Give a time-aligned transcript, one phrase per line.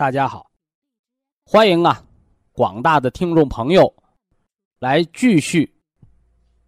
[0.00, 0.50] 大家好，
[1.44, 2.02] 欢迎啊，
[2.52, 3.94] 广大的听众朋友，
[4.78, 5.70] 来继续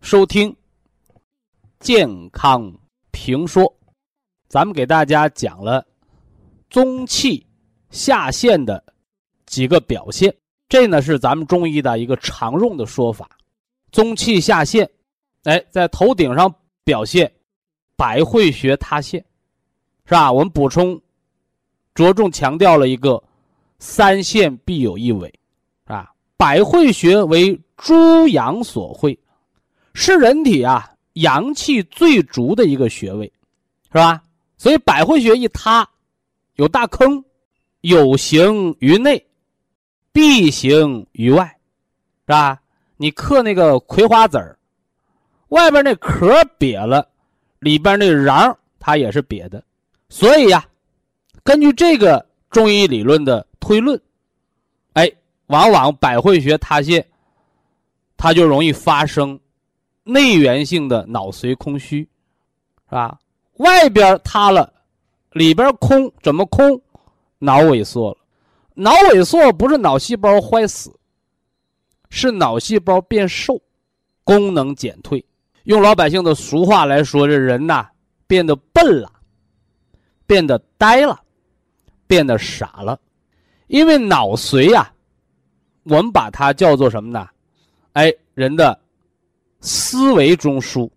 [0.02, 0.54] 收听
[1.80, 2.70] 健康
[3.10, 3.74] 评说。
[4.48, 5.82] 咱们给大家讲了
[6.68, 7.46] 中气
[7.88, 8.84] 下陷的
[9.46, 10.30] 几个表现，
[10.68, 13.30] 这呢是咱们中医的一个常用的说法。
[13.90, 14.86] 中气下陷，
[15.44, 17.32] 哎，在头顶上表现
[17.96, 19.24] 百会穴塌陷，
[20.04, 20.30] 是吧？
[20.30, 21.00] 我们补充。
[21.94, 23.22] 着重强调了一个
[23.82, 25.34] “三线必有一尾”，
[25.86, 29.18] 啊，百会穴为诸阳所会，
[29.92, 33.26] 是人体啊阳气最足的一个穴位，
[33.88, 34.22] 是吧？
[34.56, 35.84] 所以百会穴一塌，
[36.54, 37.24] 有大坑，
[37.80, 39.26] 有形于内，
[40.12, 41.44] 必形于外，
[42.24, 42.62] 是吧？
[42.96, 44.56] 你嗑那个葵花籽儿，
[45.48, 47.08] 外边那壳瘪了，
[47.58, 49.64] 里边那瓤它也是瘪的，
[50.08, 50.64] 所以呀。
[51.42, 53.98] 根据这个中医理论的推论，
[54.94, 55.08] 哎，
[55.46, 57.06] 往往百会穴塌陷，
[58.16, 59.38] 它就容易发生
[60.02, 62.00] 内源性的脑髓空虚，
[62.88, 63.20] 是吧？
[63.58, 64.72] 外边塌了，
[65.30, 66.82] 里边空，怎么空？
[67.38, 68.18] 脑萎缩了。
[68.74, 70.92] 脑萎缩不是脑细胞坏死，
[72.10, 73.62] 是脑细胞变瘦，
[74.24, 75.24] 功能减退。
[75.64, 77.88] 用老百姓的俗话来说，这人呐
[78.26, 79.12] 变得笨了，
[80.26, 81.20] 变得呆了。
[82.04, 83.00] 变得傻了，
[83.72, 84.92] 因为脑髓呀，
[85.84, 87.26] 我们把它叫做什么呢？
[87.94, 88.78] 哎，人的
[89.62, 90.90] 思维中枢，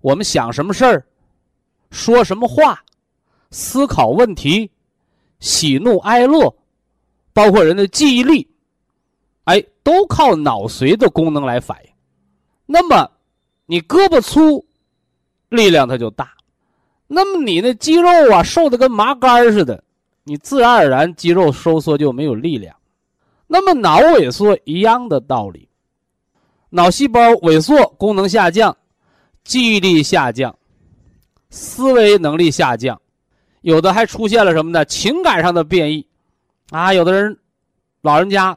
[0.00, 1.04] 我们想什么事儿，
[1.90, 2.80] 说什么话，
[3.50, 4.70] 思考问题，
[5.40, 6.54] 喜怒哀乐，
[7.32, 8.48] 包括人的记忆力，
[9.42, 11.90] 哎，都靠脑髓的功能来反映。
[12.64, 13.10] 那么，
[13.66, 14.64] 你胳膊粗，
[15.48, 16.26] 力量它就大；
[17.08, 19.82] 那么你那肌肉啊，瘦的跟麻杆似的。
[20.26, 22.74] 你自然而然肌肉收缩就没有力量，
[23.46, 25.68] 那么脑萎缩一样的道理，
[26.70, 28.74] 脑细胞萎缩，功能下降，
[29.44, 30.56] 记忆力下降，
[31.50, 32.98] 思维能力下降，
[33.60, 34.82] 有的还出现了什么呢？
[34.86, 36.06] 情感上的变异，
[36.70, 37.38] 啊，有的人，
[38.00, 38.56] 老人家，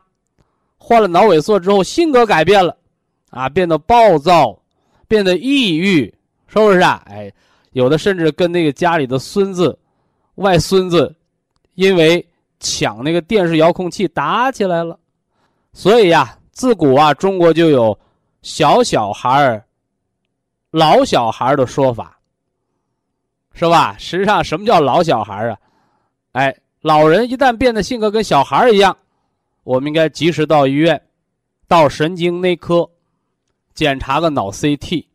[0.77, 2.77] 患了脑萎缩之后，性格改变了，
[3.29, 4.57] 啊，变得暴躁，
[5.05, 6.05] 变得抑郁，
[6.47, 7.03] 是不是啊？
[7.07, 7.29] 哎，
[7.71, 9.77] 有的甚至跟那个家里的孙子、
[10.35, 11.13] 外孙子。
[11.77, 12.27] 因为
[12.59, 14.97] 抢那个电视遥控器打起来了，
[15.73, 17.97] 所以呀，自古啊，中国就有
[18.41, 19.63] “小小孩儿、
[20.71, 22.17] 老小孩儿的说法，
[23.53, 23.95] 是吧？
[23.99, 25.59] 实际上，什么叫老小孩儿啊？
[26.31, 28.97] 哎，老人一旦变得性格跟小孩儿一样，
[29.63, 30.99] 我们应该及时到医院，
[31.67, 32.89] 到神经内科
[33.75, 35.05] 检查个脑 CT，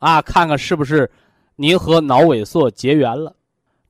[0.00, 1.08] 啊，看看是不是
[1.54, 3.36] 您和脑萎缩结缘了。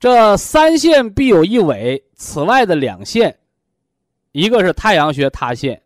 [0.04, 3.38] 这三线必有一尾，此外的两线，
[4.32, 5.80] 一个是太阳穴塌陷，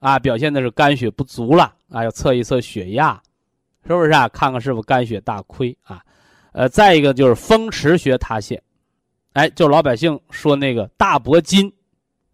[0.00, 3.22] 啊，表现的是肝血不足了，啊，要测一测血压，
[3.86, 4.28] 是不是啊？
[4.30, 6.02] 看看是否肝血大亏啊？
[6.54, 8.60] 呃，再一个就是风池穴塌陷，
[9.34, 11.72] 哎，就老百姓说那个大脖筋，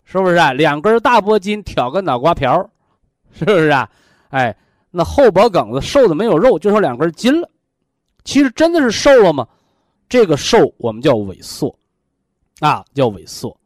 [0.05, 0.55] 是不是啊？
[0.55, 2.71] 两根大脖筋挑个脑瓜瓢，
[3.35, 3.87] 是不是啊？
[4.31, 4.57] 哎，
[4.91, 7.51] 那后脖梗子瘦的没有肉，就剩两根筋了，
[8.25, 9.47] 其实真的是瘦了吗？
[10.13, 11.75] 这个瘦我们叫萎缩，
[12.61, 13.59] 啊，叫萎缩，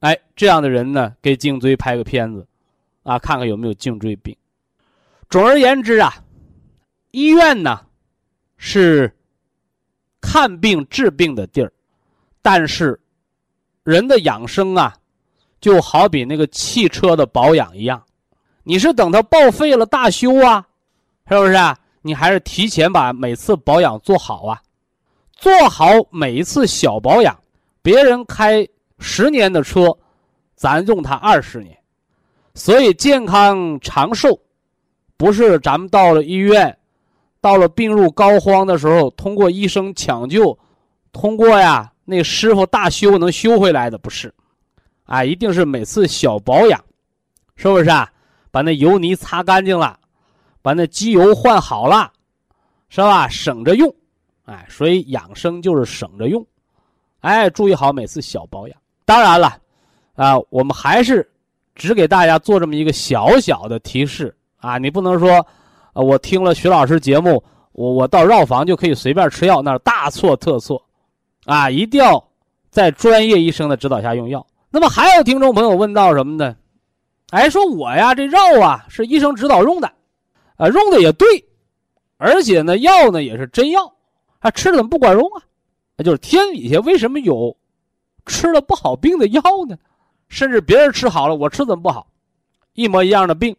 [0.00, 2.46] 哎，这样的人呢，给颈椎拍个片子，
[3.04, 4.36] 啊，看看有没有颈椎病。
[5.30, 6.22] 总而言之啊，
[7.12, 7.80] 医院呢
[8.58, 9.10] 是
[10.20, 11.72] 看病治病的地儿，
[12.42, 13.00] 但是
[13.82, 14.94] 人的养生啊，
[15.58, 18.04] 就好比那个汽车的保养一样，
[18.62, 20.68] 你是等它报废了大修啊，
[21.30, 21.78] 是不是啊？
[22.02, 24.62] 你还是提前把每次保养做好啊？
[25.42, 27.36] 做好每一次小保养，
[27.82, 28.64] 别人开
[29.00, 29.88] 十年的车，
[30.54, 31.76] 咱用它二十年。
[32.54, 34.40] 所以健康长寿，
[35.16, 36.78] 不是咱们到了医院，
[37.40, 40.56] 到了病入膏肓的时候，通过医生抢救，
[41.10, 44.32] 通过呀那师傅大修能修回来的，不是。
[45.06, 46.80] 啊，一定是每次小保养，
[47.56, 48.08] 是不是啊？
[48.52, 49.98] 把那油泥擦干净了，
[50.62, 52.12] 把那机油换好了，
[52.88, 53.26] 是吧？
[53.26, 53.92] 省着用，
[54.44, 56.44] 哎，所以养生就是省着用，
[57.20, 58.76] 哎，注意好每次小保养。
[59.04, 59.56] 当然了，
[60.14, 61.28] 啊，我们还是
[61.74, 65.44] 只给大家做这么一个小小的提示啊，你不能说，
[65.92, 67.42] 呃，我听了徐老师节目，
[67.72, 70.82] 我我到药房就可以随便吃药，那是大错特错，
[71.44, 72.22] 啊，一定要
[72.70, 74.44] 在专业医生的指导下用药。
[74.70, 76.56] 那么还有听众朋友问到什么呢？
[77.30, 79.90] 哎，说我呀，这药啊是医生指导用的，
[80.56, 81.26] 啊，用的也对，
[82.16, 83.92] 而且呢，药呢也是真药，
[84.42, 85.42] 啊，吃了怎么不管用啊？
[85.96, 87.56] 那就是天底下为什么有
[88.26, 89.78] 吃了不好病的药呢？
[90.28, 92.06] 甚至别人吃好了，我吃怎么不好？
[92.74, 93.54] 一模一样的病，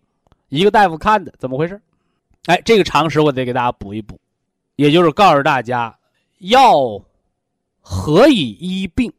[0.50, 1.81] 一个大夫看的，怎么回事？
[2.45, 4.19] 哎，这个常识我得给大家补一补，
[4.75, 5.97] 也就是告诉大家，
[6.39, 7.00] 药
[7.80, 9.13] 何以医病？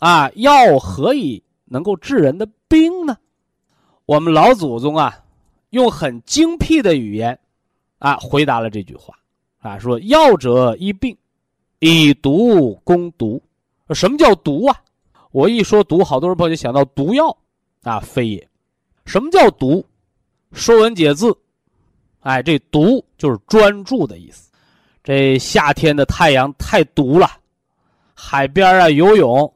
[0.00, 3.16] 啊，药何以能够治人的病呢？
[4.06, 5.22] 我们老祖宗啊，
[5.70, 7.38] 用很精辟的语言，
[7.98, 9.14] 啊，回答了这句话，
[9.62, 11.16] 啊，说药者医病，
[11.78, 13.42] 以毒攻毒。
[13.94, 14.76] 什么叫毒啊？
[15.30, 17.34] 我一说毒，好多人朋友就想到毒药，
[17.82, 18.48] 啊，非也。
[19.06, 19.80] 什么叫毒？
[20.52, 21.26] 《说文解字》，
[22.20, 24.50] 哎，这毒就是专注的意思。
[25.02, 27.30] 这夏天的太阳太毒了，
[28.14, 29.54] 海边啊游泳，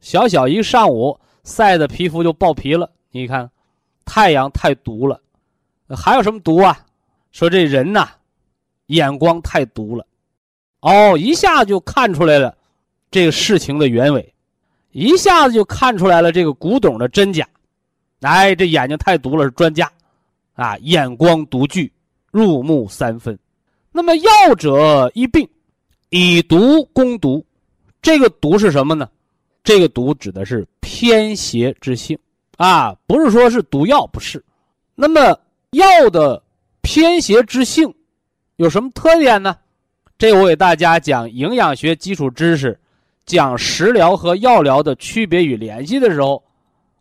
[0.00, 2.90] 小小一上午晒的皮肤就爆皮了。
[3.10, 3.48] 你看。
[4.06, 5.18] 太阳太毒了，
[5.88, 6.78] 还有什么毒啊？
[7.32, 8.06] 说这人呐，
[8.86, 10.06] 眼光太毒了，
[10.80, 12.56] 哦，一下就看出来了
[13.10, 14.34] 这个事情的原委，
[14.92, 17.48] 一下子就看出来了这个古董的真假。
[18.20, 19.90] 哎，这眼睛太毒了，是专家
[20.54, 21.92] 啊，眼光独具，
[22.30, 23.38] 入木三分。
[23.92, 25.48] 那么药者医病，
[26.10, 27.44] 以毒攻毒，
[28.00, 29.08] 这个毒是什么呢？
[29.62, 32.18] 这个毒指的是偏邪之性。
[32.56, 34.42] 啊，不是说是毒药，不是。
[34.94, 35.38] 那么
[35.72, 36.42] 药的
[36.82, 37.92] 偏邪之性
[38.56, 39.56] 有什么特点呢？
[40.16, 42.78] 这我给大家讲营养学基础知识，
[43.26, 46.42] 讲食疗和药疗的区别与联系的时候，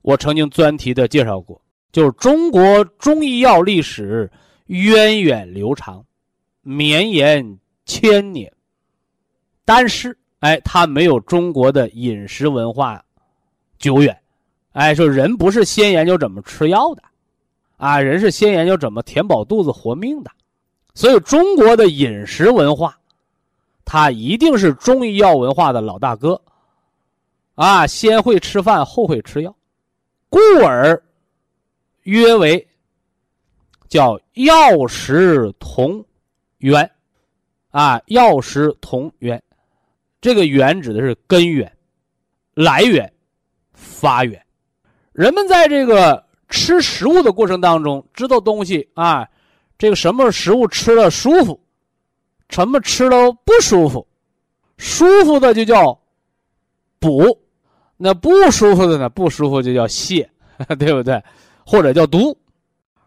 [0.02, 1.62] 我曾经专题的介绍过，
[1.92, 4.32] 就是中国中医药历史
[4.66, 6.04] 源远流长，
[6.62, 8.52] 绵延千年，
[9.64, 13.04] 但是哎，它没有中国的饮食文化
[13.78, 14.18] 久远。
[14.72, 17.04] 哎，说人不是先研究怎么吃药的，
[17.78, 20.32] 啊，人是先研究怎么填饱肚子活命的，
[20.96, 22.98] 所以中国的饮食文化，
[23.84, 26.40] 它一定是中医药文化的老大哥，
[27.56, 29.56] 啊，先会吃饭后会吃药，
[30.30, 31.02] 故而
[32.04, 32.68] 约为
[33.88, 36.04] 叫药食同
[36.60, 36.90] 源，
[37.72, 39.42] 啊，药食同源，
[40.22, 41.72] 这个源指的是根源、
[42.54, 43.12] 来源、
[43.74, 44.40] 发源。
[45.12, 49.28] 人们在这个吃食物的过程当中，知道东西啊，
[49.78, 51.60] 这个什么食物吃了舒服，
[52.50, 54.06] 什么吃了不舒服，
[54.78, 56.00] 舒服的就叫
[57.00, 57.38] 补，
[57.98, 59.10] 那不舒服的呢？
[59.10, 60.26] 不舒服就叫泻，
[60.80, 61.22] 对不对？
[61.66, 62.38] 或者叫毒，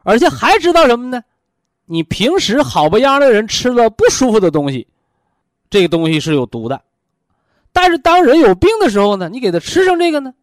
[0.02, 1.23] 而且还知道什么呢？
[1.85, 4.87] 你平时好不样的人吃了不舒服的东西，
[5.70, 6.82] 这个东西是有毒的，
[7.73, 10.35] 但是当人有病的时候呢，你给他吃上这个呢？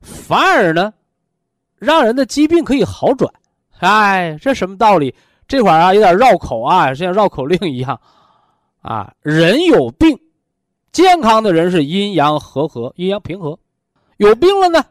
[0.00, 0.94] 反而呢，
[1.78, 3.32] 让人的疾病可以好转，
[3.80, 5.14] 哎，这什么道理？
[5.52, 8.00] 这会儿啊有点绕口啊，像绕口令一样，
[8.80, 10.18] 啊，人有病，
[10.92, 13.58] 健康的人是阴阳和合，阴阳平和，
[14.16, 14.82] 有病了呢，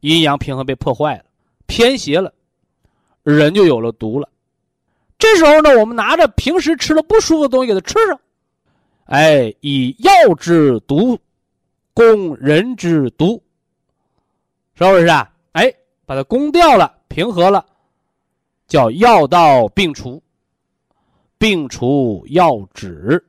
[0.00, 1.24] 阴阳平衡被破坏了，
[1.64, 2.34] 偏邪了，
[3.22, 4.28] 人就有了毒了。
[5.18, 8.20] 这时候呢，我们拿着平时吃了不舒服的东西给他吃上，
[9.06, 11.18] 哎，以药之毒
[11.94, 13.42] 攻人之毒。
[14.74, 15.32] 是不是啊？
[15.52, 15.72] 哎，
[16.04, 17.64] 把它攻掉了，平和了，
[18.70, 20.22] 叫药到病除，
[21.38, 23.22] 病除药止。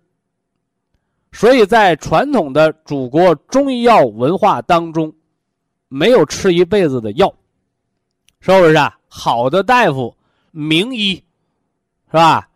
[1.31, 5.11] 所以在传统的祖国中医药文化当中，
[5.87, 7.33] 没有吃一辈子的药，
[8.39, 8.95] 是不是啊？
[9.07, 10.15] 好的大夫、
[10.51, 12.47] 名医，是吧？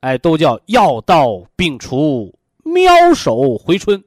[0.00, 2.34] 哎，都叫药到病除，
[2.64, 4.02] 妙手回春。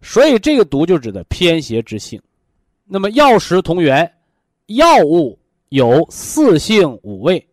[0.00, 2.20] 所以这个毒就指的偏邪之性。
[2.84, 4.12] 那么药食同源，
[4.66, 5.38] 药物
[5.68, 7.46] 有四性五味。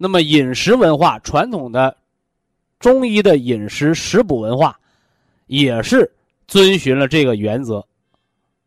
[0.00, 1.94] 那么饮食文化，传统的
[2.78, 4.78] 中医的饮食食补文化，
[5.46, 6.08] 也是
[6.46, 7.84] 遵循了这个原则，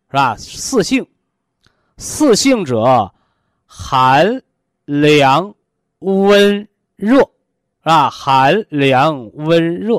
[0.09, 0.35] 是吧？
[0.35, 1.07] 四性，
[1.95, 3.09] 四性者，
[3.65, 4.41] 寒、
[4.83, 5.55] 凉、
[5.99, 8.09] 温、热，是吧？
[8.09, 9.95] 寒、凉、温、热，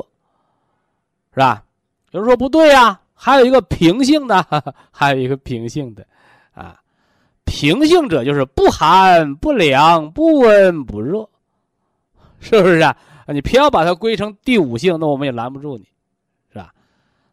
[1.33, 1.65] 是吧？
[2.11, 4.45] 有人说不对呀，还有一个平性的，
[4.91, 6.05] 还有一个平性的，
[7.45, 11.29] 平性者就是不寒不凉不温不热，
[12.39, 12.95] 是不是啊？
[13.27, 15.85] 你偏要把它归成第五性，那我们也拦不住你，
[16.51, 16.73] 是吧？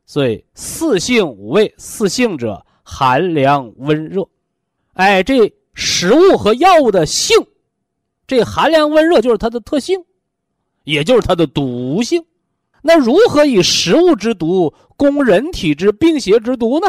[0.06, 4.28] 所以四性五味，四性者寒凉温热，
[4.94, 7.36] 哎，这食物和药物的性，
[8.26, 10.04] 这寒凉温热就是它的特性，
[10.84, 12.24] 也就是它的毒性。
[12.82, 16.86] 那如何以食物之毒攻人体之病邪之毒呢？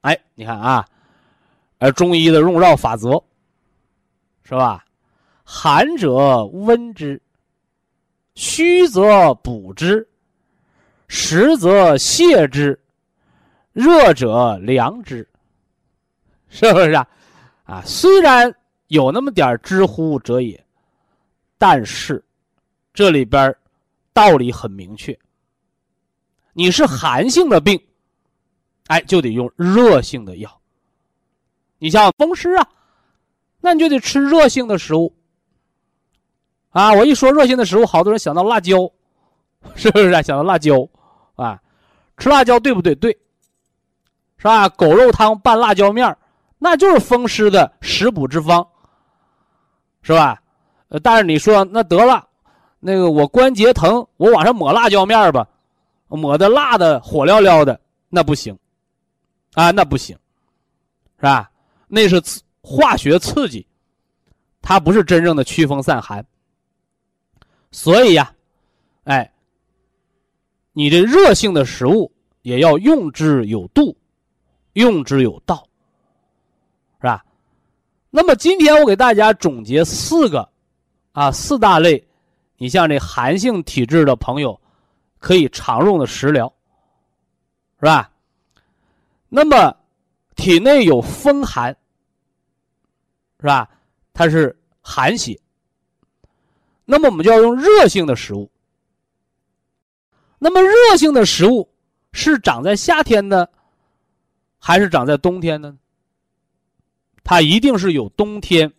[0.00, 0.84] 哎，你看啊，
[1.80, 3.22] 呃，中医的用药法则，
[4.44, 4.84] 是吧？
[5.42, 7.20] 寒者温之，
[8.34, 10.06] 虚则补之，
[11.08, 12.78] 实则泻之，
[13.72, 15.26] 热者凉之，
[16.50, 17.08] 是不是啊？
[17.64, 18.54] 啊，虽然
[18.88, 20.62] 有那么点知乎者也，
[21.56, 22.22] 但是
[22.92, 23.56] 这里边
[24.12, 25.18] 道理很明确，
[26.52, 27.80] 你是寒性的病，
[28.88, 30.59] 哎，就得用热性的药。
[31.80, 32.68] 你像风湿啊，
[33.60, 35.12] 那你就得吃热性的食物。
[36.70, 38.88] 啊，我一说热性的食物，好多人想到辣椒，
[39.74, 40.22] 是不是啊？
[40.22, 40.86] 想到辣椒，
[41.34, 41.60] 啊，
[42.16, 42.94] 吃辣椒对不对？
[42.94, 43.10] 对，
[44.36, 44.68] 是吧？
[44.68, 46.16] 狗肉汤拌辣椒面
[46.58, 48.64] 那就是风湿的食补之方，
[50.02, 50.40] 是吧？
[50.88, 52.28] 呃，但是你说那得了。
[52.82, 55.46] 那个我关节疼，我往上抹辣椒面吧，
[56.08, 58.56] 抹的辣的火燎燎的，那不行，
[59.52, 60.16] 啊，那不行，
[61.16, 61.50] 是吧？
[61.92, 63.66] 那是刺化学刺激，
[64.62, 66.24] 它不是真正的驱风散寒。
[67.72, 68.32] 所以呀，
[69.04, 69.30] 哎，
[70.72, 72.10] 你这热性的食物
[72.42, 73.96] 也要用之有度，
[74.74, 75.66] 用之有道，
[77.00, 77.24] 是吧？
[78.08, 80.48] 那么今天我给大家总结四个，
[81.12, 82.02] 啊，四大类。
[82.56, 84.60] 你像这寒性体质的朋友，
[85.18, 86.52] 可以常用的食疗，
[87.78, 88.10] 是吧？
[89.28, 89.74] 那么
[90.36, 91.74] 体内有风寒，
[93.40, 93.68] 是吧？
[94.12, 95.40] 它是寒邪。
[96.84, 98.50] 那么我们就要用热性的食物。
[100.38, 101.68] 那么热性的食物
[102.12, 103.50] 是长在夏天的，
[104.58, 105.74] 还是长在冬天的？
[107.24, 108.72] 它一定是有冬天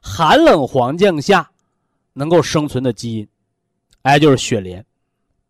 [0.00, 1.50] 寒冷环境下。
[2.16, 3.28] 能够生存的基因，
[4.02, 4.86] 哎，就是雪莲，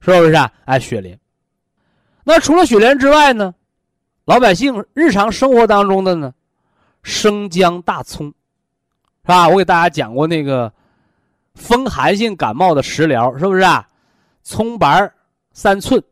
[0.00, 0.50] 是不是啊？
[0.64, 1.20] 哎，雪莲。
[2.24, 3.54] 那除了雪莲之外呢，
[4.24, 6.32] 老百姓日常生活当中的呢，
[7.04, 9.48] 生姜、大葱，是吧？
[9.48, 10.72] 我给大家讲过那个
[11.54, 13.86] 风寒性感冒的食疗，是不是啊？
[14.42, 15.12] 葱白
[15.52, 16.02] 三寸，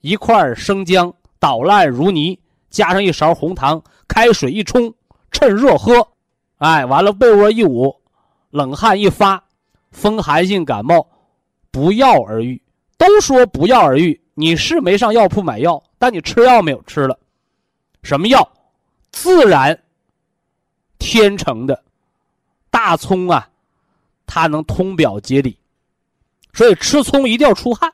[0.00, 4.92] 一块生姜捣烂如泥，加上一勺红糖，开水一冲，
[5.30, 6.08] 趁热喝。
[6.56, 7.94] 哎，完了被窝一捂，
[8.50, 9.44] 冷汗一发。
[9.92, 11.06] 风寒性感冒，
[11.70, 12.62] 不药而愈。
[12.96, 16.82] 都说不药而愈，你是没上药铺买药，但你吃药没有？
[16.82, 17.18] 吃了，
[18.02, 18.48] 什么药？
[19.10, 19.76] 自然
[21.00, 21.82] 天成的
[22.70, 23.50] 大葱啊，
[24.26, 25.58] 它能通表解里，
[26.52, 27.92] 所以吃葱一定要出汗，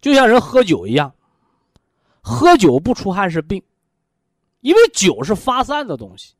[0.00, 1.12] 就像人喝酒一样，
[2.22, 3.62] 喝酒不出汗是病，
[4.60, 6.32] 因为酒是发散的东西，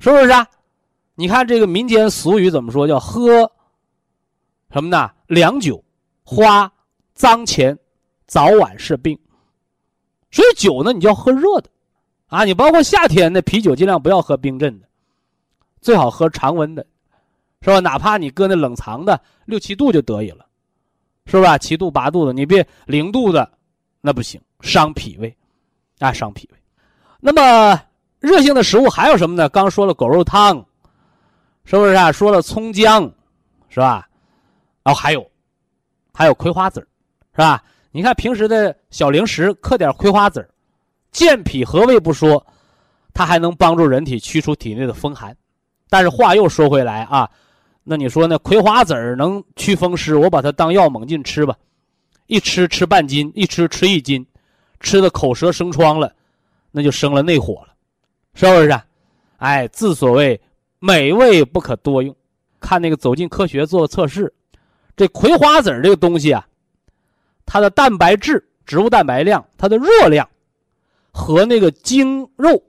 [0.00, 0.44] 是不是啊？
[1.14, 2.88] 你看这个民间俗语怎么说？
[2.88, 3.52] 叫喝。
[4.72, 5.10] 什么呢？
[5.26, 5.84] 凉酒、
[6.22, 6.72] 花、
[7.12, 7.76] 脏钱，
[8.26, 9.18] 早晚是病。
[10.30, 11.68] 所以酒呢，你就要喝热的，
[12.28, 14.86] 啊，你包括夏天的啤酒，尽量不要喝冰镇的，
[15.80, 16.84] 最好喝常温的，
[17.62, 17.80] 是吧？
[17.80, 20.46] 哪怕你搁那冷藏的六七度就得以了，
[21.26, 21.56] 是吧？
[21.56, 23.50] 七度八度的，你别零度的，
[24.00, 25.34] 那不行，伤脾胃，
[25.98, 26.58] 啊，伤脾胃。
[27.20, 27.80] 那么
[28.18, 29.48] 热性的食物还有什么呢？
[29.48, 30.64] 刚说了狗肉汤，
[31.64, 32.10] 是不是啊？
[32.10, 33.10] 说了葱姜，
[33.68, 34.08] 是吧？
[34.82, 35.30] 然后还有，
[36.12, 36.80] 还有葵花籽
[37.32, 37.62] 是吧？
[37.92, 40.48] 你看平时的小零食，嗑点葵花籽
[41.10, 42.46] 健脾和胃不说，
[43.12, 45.36] 它还能帮助人体驱除体内的风寒。
[45.90, 47.28] 但是话又说回来啊，
[47.84, 50.16] 那你说那葵花籽能驱风湿？
[50.16, 51.54] 我把它当药猛进吃吧，
[52.28, 54.24] 一吃吃半斤，一吃吃一斤，
[54.78, 56.14] 吃的口舌生疮了，
[56.70, 57.74] 那就生了内火了，
[58.34, 58.80] 是不是？
[59.38, 60.40] 哎，自所谓
[60.78, 62.14] 美味不可多用，
[62.60, 64.32] 看那个走进科学做测试。
[64.96, 66.46] 这葵花籽这个东西啊，
[67.46, 70.28] 它的蛋白质、植物蛋白量、它的热量，
[71.10, 72.62] 和那个精肉，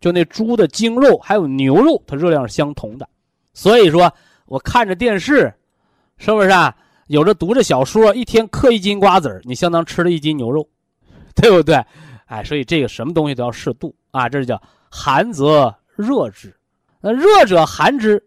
[0.00, 3.08] 就那猪的精肉还有牛肉，它热量是相同的。
[3.52, 4.12] 所以说，
[4.46, 5.52] 我看着电视，
[6.16, 6.74] 是不是啊？
[7.08, 10.68] 有着读着小说，一天嗑一斤瓜子你相当吃了一斤牛肉，
[11.34, 11.82] 对不对？
[12.26, 16.54] 哎，所以这个什么东西都要适度啊，这叫寒则热之，
[17.00, 18.22] 那热者寒之，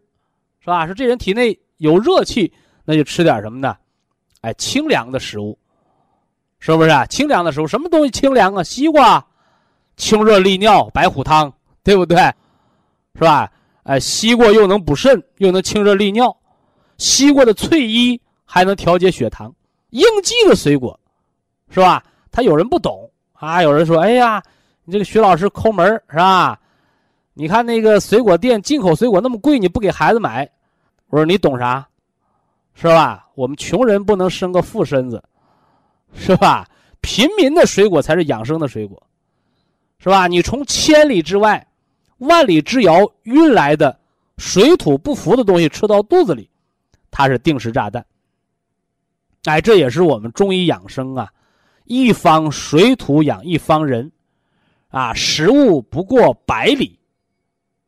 [0.60, 0.86] 是吧？
[0.88, 2.51] 说这人体内有热气，
[2.84, 3.78] 那就吃点什么呢？
[4.42, 5.56] 哎，清凉的食物，
[6.60, 7.06] 是不是啊？
[7.06, 8.63] 清凉的食物，什么东西清凉啊？
[8.63, 9.24] 西瓜，
[9.96, 12.18] 清热利尿，白虎汤，对不对？
[13.16, 13.52] 是吧？
[13.84, 16.36] 哎，西瓜又能补肾，又能清热利尿，
[16.98, 19.54] 西瓜的翠衣还能调节血糖，
[19.90, 20.98] 应季的水果，
[21.70, 22.04] 是吧？
[22.32, 24.42] 他有人不懂啊，有人说：“哎呀，
[24.86, 26.60] 你这个徐老师抠门是吧？
[27.34, 30.50] 你看那个水果店进口水果那么贵，你不给孩子买？”
[31.10, 31.86] 我说：“你懂啥？
[32.74, 33.28] 是吧？
[33.36, 35.22] 我们穷人不能生个富身子，
[36.14, 36.66] 是吧？
[37.02, 39.02] 平民的水果才是养生的水果，
[39.98, 40.28] 是吧？
[40.28, 41.66] 你从千里之外、
[42.22, 44.00] 万里之遥运来的
[44.38, 46.50] 水土不服的东西吃到肚子里，
[47.12, 48.04] 它是定时炸弹。
[49.44, 51.32] 哎，这也是我们中医养生啊。”
[51.86, 54.10] 一方水土养一方人，
[54.90, 56.98] 啊，食物不过百里，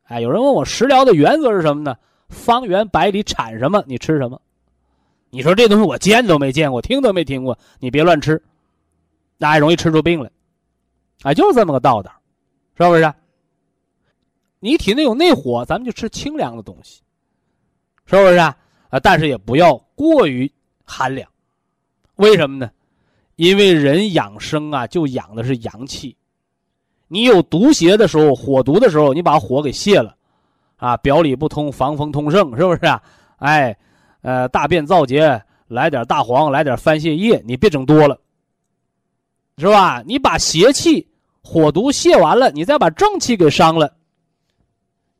[0.03, 1.95] 哎，有人问我食疗的原则是什么呢？
[2.27, 4.41] 方圆百里产什么，你吃什么？
[5.29, 8.43] 你说这东西我见都没见过，听都没听过，你别乱吃，
[9.37, 10.29] 那还容易吃出病来，
[11.21, 12.11] 啊，就是这么个道道，
[12.77, 13.13] 是不是？
[14.63, 17.01] 你体内有内火，咱们就吃清凉的东西，
[18.05, 18.55] 是不是啊？
[18.89, 20.49] 啊，但是也不要过于
[20.85, 21.29] 寒凉，
[22.15, 22.71] 为什么呢？
[23.35, 26.15] 因为人养生啊，就养的是阳气。
[27.09, 30.15] 你有毒邪的时候，火毒的时候，你把火给泄了，
[30.77, 33.03] 啊，表里不通，防风通圣，是不是啊？
[33.39, 33.77] 哎，
[34.21, 38.17] 呃，大便燥结，来点大黄，来点番泻叶，你别整多了，
[39.57, 40.01] 是吧？
[40.05, 41.05] 你把邪气、
[41.43, 43.93] 火毒泄完了，你再把正气给伤了，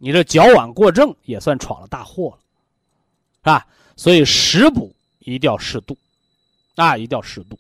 [0.04, 2.38] 你这矫枉过正，也算闯了大祸了，
[3.38, 3.66] 是吧？
[3.96, 5.98] 所以食补一定要适度，
[6.76, 7.58] 啊，一定要适度。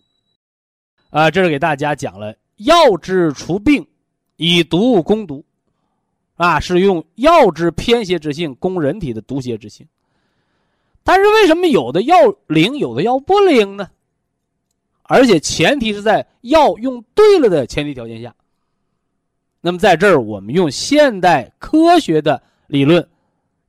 [1.09, 3.87] 啊，这是给大家讲了药治除病，
[4.35, 5.41] 以毒攻毒，
[6.35, 9.87] 啊，是用药治偏邪之性攻人体的毒邪之性。
[11.01, 13.89] 但是为什么有的药灵，有的药不灵呢？
[15.03, 18.35] 而且前提是在药用对了的前提条件下。
[19.65, 23.07] 那么在这儿，我们用现代科学的理论，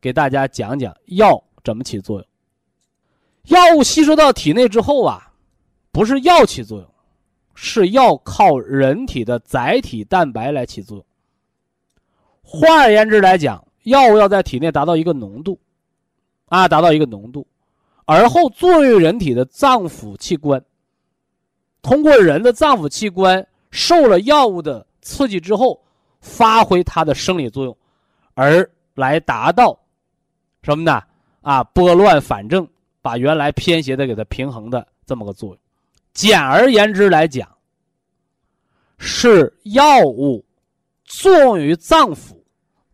[0.01, 2.27] 给大家讲讲药怎么起作用。
[3.45, 5.33] 药物吸收到体内之后啊，
[5.93, 6.89] 不是药起作用。
[7.57, 11.07] 是要靠人体的载体蛋白来起作用。
[12.43, 15.57] 换而言之来讲，药物要在体内达到一个浓度，
[16.47, 17.47] 啊，达到一个浓度，
[18.07, 20.61] 而后作用人体的脏腑器官。
[21.81, 25.81] 通过人的脏腑器官受了药物的刺激之后，
[26.25, 27.77] 发挥它的生理作用，
[28.33, 29.79] 而来达到
[30.63, 31.03] 什么呢？
[31.43, 32.67] 啊，拨乱反正，
[33.03, 35.59] 把原来偏邪的给它平衡的这么个作用。
[36.15, 37.47] 简而言之来讲，
[38.97, 40.43] 是药物
[41.05, 42.35] 作用于脏腑，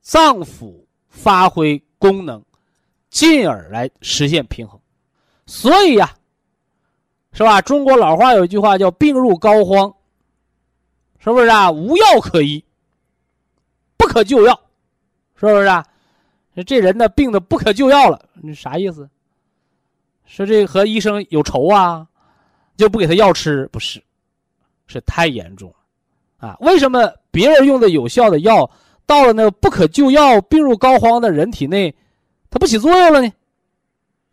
[0.01, 0.75] 脏腑
[1.09, 2.43] 发挥功能，
[3.11, 4.81] 进而来实现平衡。
[5.47, 6.13] 所以呀，
[7.33, 7.63] 是吧？
[7.63, 9.95] 中国老话有一句话叫“病入膏肓”，
[11.23, 11.71] 是不是啊？
[11.71, 12.65] 无药可医，
[14.11, 14.53] 可救药，
[15.37, 15.87] 是不是啊？
[16.67, 19.09] 这人呢，病的不可救药了，你啥意思？
[20.27, 22.07] 说这和医生有仇啊？
[22.77, 24.03] 就不给他药吃，不是，
[24.87, 26.57] 是太严重了，啊？
[26.61, 28.69] 为什么别人用的有效的药，
[29.07, 31.95] 到了那个不可救药、病入膏肓的人体内，
[32.51, 33.33] 它不起作用了呢？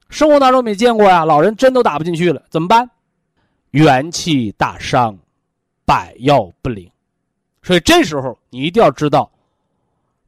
[0.10, 2.90] 生活当中没见过呀，老人针都打不进去了，怎么办？
[3.72, 5.18] 元气大伤，
[5.86, 6.90] 百药不灵，
[7.62, 9.30] 所以这时候你一定要知道，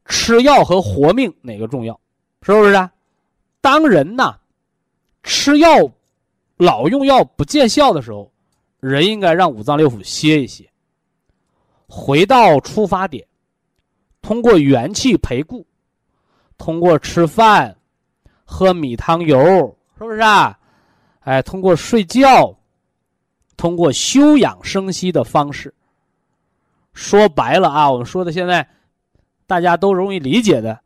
[0.04, 1.98] 吃药和活命哪个重要，
[2.42, 2.72] 是不是？
[2.74, 2.90] 啊？
[3.60, 4.38] 当人呐，
[5.22, 5.68] 吃药。
[6.56, 8.30] 老用药不见效的时候，
[8.80, 10.70] 人应该让五脏六腑歇一歇，
[11.88, 13.26] 回到出发点，
[14.20, 15.66] 通过元气培固，
[16.58, 17.74] 通过吃饭、
[18.44, 19.40] 喝米汤油，
[19.96, 20.58] 是不是啊？
[21.20, 22.54] 哎，通过睡觉，
[23.56, 25.74] 通过休养生息的方式。
[26.92, 28.68] 说白了啊，我们说的现在
[29.50, 30.78] 大家都容易理解的，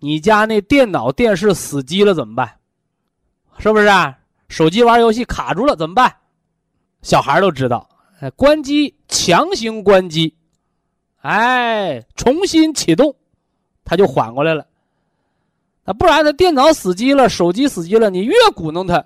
[0.00, 2.58] 你家那电脑、电视死机了怎么办？
[3.56, 4.18] 是不是啊？
[4.50, 6.14] 手机玩游戏卡住了怎么办？
[7.00, 7.88] 小孩都知道，
[8.36, 10.36] 关机，强行关机，
[11.22, 13.16] 哎，重新启动，
[13.82, 14.66] 他就缓过来了。
[15.86, 19.02] 那不然他电脑死机了，手机死机了，你越鼓弄他，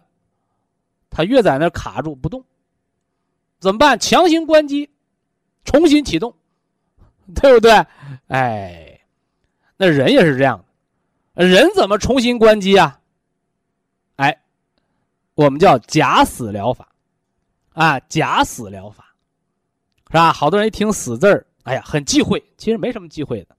[1.11, 2.45] 他越在那卡住不动。
[3.61, 3.97] 怎么办？
[4.01, 4.91] 强行关机，
[5.65, 6.35] 重新启动，
[7.41, 7.73] 对不对？
[8.29, 9.01] 哎，
[9.77, 10.65] 那人也是这样
[11.35, 12.99] 的，人怎么重新关机啊？
[14.17, 14.39] 哎。
[15.37, 16.87] 我们叫假死疗法，
[17.73, 19.05] 啊，假死疗法，
[20.07, 20.33] 是吧？
[20.33, 23.57] 好多人一听死字儿，哎呀，很忌讳，其实没什么忌讳的，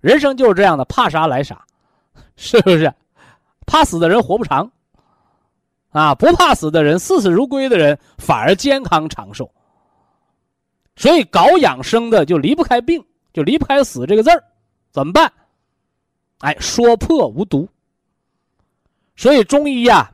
[0.00, 1.62] 人生就是这样的，怕啥来啥，
[2.34, 2.90] 是不是？
[3.66, 4.72] 怕死的人活不长，
[5.90, 9.52] 啊，不怕死的人，视死如归的人反而健康长寿。
[10.96, 14.42] 所以搞养生的就离不开病，就离不开死这个字儿，
[14.90, 15.32] 怎么办？
[16.38, 17.68] 哎，说破无毒。
[19.14, 20.10] 所以中医呀，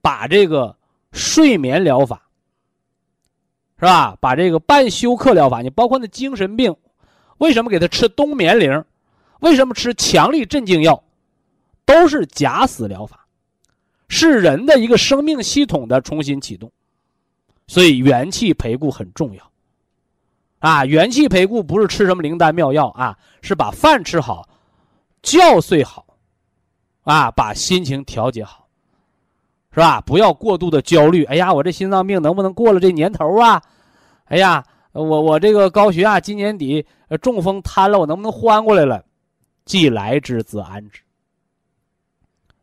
[0.00, 0.76] 把这个
[1.12, 2.22] 睡眠疗法，
[3.78, 4.16] 是吧？
[4.20, 6.74] 把这个半休克疗法，你包括那精神病，
[7.38, 8.84] 为什么给他吃冬眠灵？
[9.40, 11.02] 为什么吃强力镇静药？
[11.84, 13.26] 都是假死疗法，
[14.08, 16.70] 是人的一个生命系统的重新启动。
[17.66, 19.51] 所以元气培固很重要。
[20.62, 24.48] 啊，元气培固不是吃什么灵丹妙药啊，是把饭吃好，
[25.20, 26.06] 觉睡好，
[27.02, 28.68] 啊，把心情调节好，
[29.72, 30.00] 是吧？
[30.02, 31.24] 不要过度的焦虑。
[31.24, 33.60] 哎呀，我这心脏病能不能过了这年头啊？
[34.26, 36.86] 哎呀，我我这个高血压今年底
[37.20, 39.04] 中风瘫了，我能不能缓过来了？
[39.64, 41.00] 既来之则安之。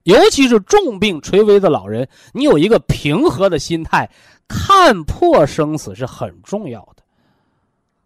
[0.03, 4.09] 尤其是重病垂危的老人，你有一个平和的心态，
[4.47, 6.98] 看破生死是很重要的。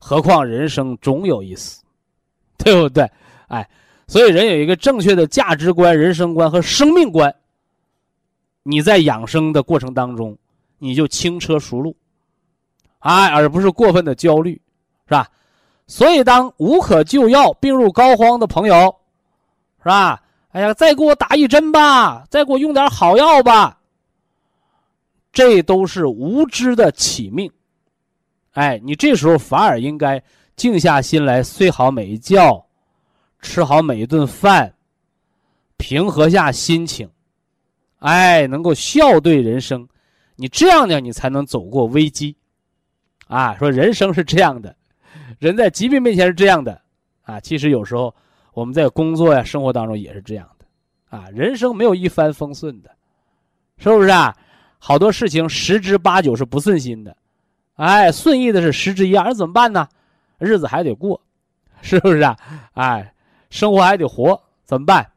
[0.06, 1.82] 何况人生总有一死，
[2.60, 3.10] 对不对？
[3.48, 3.70] 哎，
[4.06, 7.34] 所以人有一个正确的价值观、人生观和生命观。
[8.64, 10.38] 你在养生的过程当中，
[10.78, 11.96] 你就轻车熟路，
[13.00, 14.62] 哎，而不是过分的焦虑，
[15.06, 15.30] 是吧？
[15.88, 18.94] 所以，当无可救药、病入膏肓的朋友，
[19.80, 20.22] 是吧？
[20.52, 23.80] 哎呀，再给我打一针吧，再给我用点好药吧。
[25.32, 27.50] 这都是无知的起命。
[28.54, 30.22] 哎，你这时候反而应该
[30.56, 32.66] 静下心来，睡好每一觉，
[33.40, 34.74] 吃好每一顿饭，
[35.78, 37.10] 平和下心情，
[38.00, 39.88] 哎，能够笑对人生，
[40.36, 42.36] 你这样呢，你才能走过危机。
[43.28, 44.76] 啊，说人生是这样的，
[45.40, 46.80] 人在疾病面前是这样的，
[47.24, 48.14] 啊，其实有时候
[48.54, 52.92] 我们在工作呀、生活当中也是这样的，啊，人生没有一帆风顺的，
[53.78, 54.38] 是不是啊？
[54.78, 57.18] 好多事情十之八九是不顺心的。
[57.76, 59.88] 哎，顺意的是十之一二，怎么办呢？
[60.38, 61.22] 日子还得过，
[61.82, 62.38] 是不是啊？
[62.74, 63.14] 哎，
[63.50, 65.12] 生活还得活，怎么办？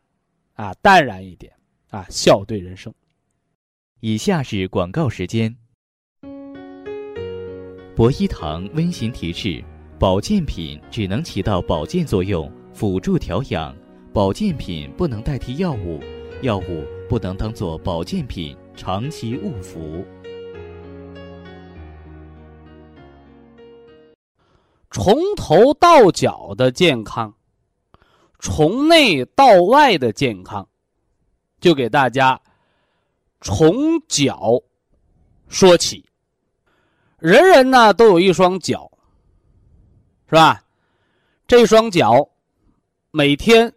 [0.55, 1.53] 啊，淡然一点，
[1.91, 2.93] 啊，笑对人生。
[4.01, 5.55] 以下是广告时间。
[7.95, 9.65] 博一堂温馨提示：
[9.99, 13.75] 保健品只能起到保健作用，辅助调养；
[14.13, 16.01] 保健品不能代替药物，
[16.43, 20.05] 药物不能当做保健品长期误服。
[24.99, 27.35] 从头到脚的健康，
[28.39, 30.67] 从内到外的健康，
[31.61, 32.41] 就给大家
[33.43, 34.59] 从脚
[35.49, 36.03] 说起。
[37.19, 38.91] 人人呢都有一双脚，
[40.31, 40.65] 是吧？
[41.47, 42.27] 这双脚
[43.11, 43.71] 每天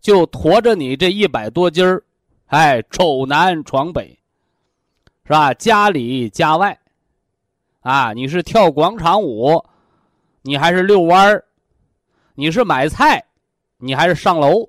[0.00, 2.04] 就驮着你这一百多斤儿，
[2.46, 4.16] 哎，走南闯北，
[5.24, 5.52] 是吧？
[5.54, 6.78] 家里家外，
[7.80, 9.60] 啊，你是跳广场舞。
[10.44, 11.44] 你还是遛弯儿，
[12.34, 13.24] 你是买菜，
[13.76, 14.68] 你还是上楼，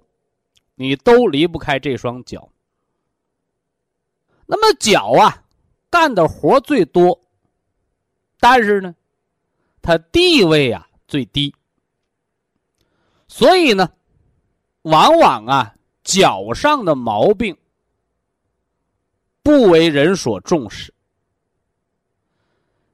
[0.75, 2.47] 你都离不开这双脚。
[4.45, 5.43] 那么脚啊，
[5.89, 7.19] 干的活最多，
[8.39, 8.93] 但是呢，
[9.81, 11.55] 它地位啊最低，
[13.27, 13.91] 所以呢，
[14.83, 17.57] 往往啊脚上的毛病
[19.41, 20.93] 不为人所重视，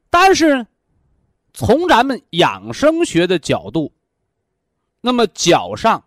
[0.09, 0.65] 但是。
[1.53, 3.91] 从咱们养生学的角度，
[5.01, 6.03] 那么脚上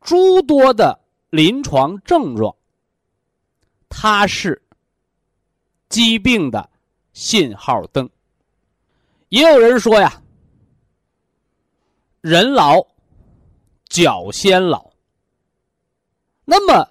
[0.00, 0.98] 诸多的
[1.30, 2.54] 临床症状，
[3.88, 4.62] 它是
[5.88, 6.68] 疾病的
[7.12, 8.08] 信号灯。
[9.28, 10.22] 也有人说呀，
[12.20, 12.86] 人老
[13.88, 14.90] 脚先老。
[16.44, 16.88] 那么，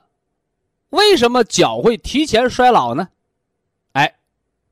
[0.89, 3.09] 为什么脚会提前衰老呢？
[3.91, 4.15] 哎，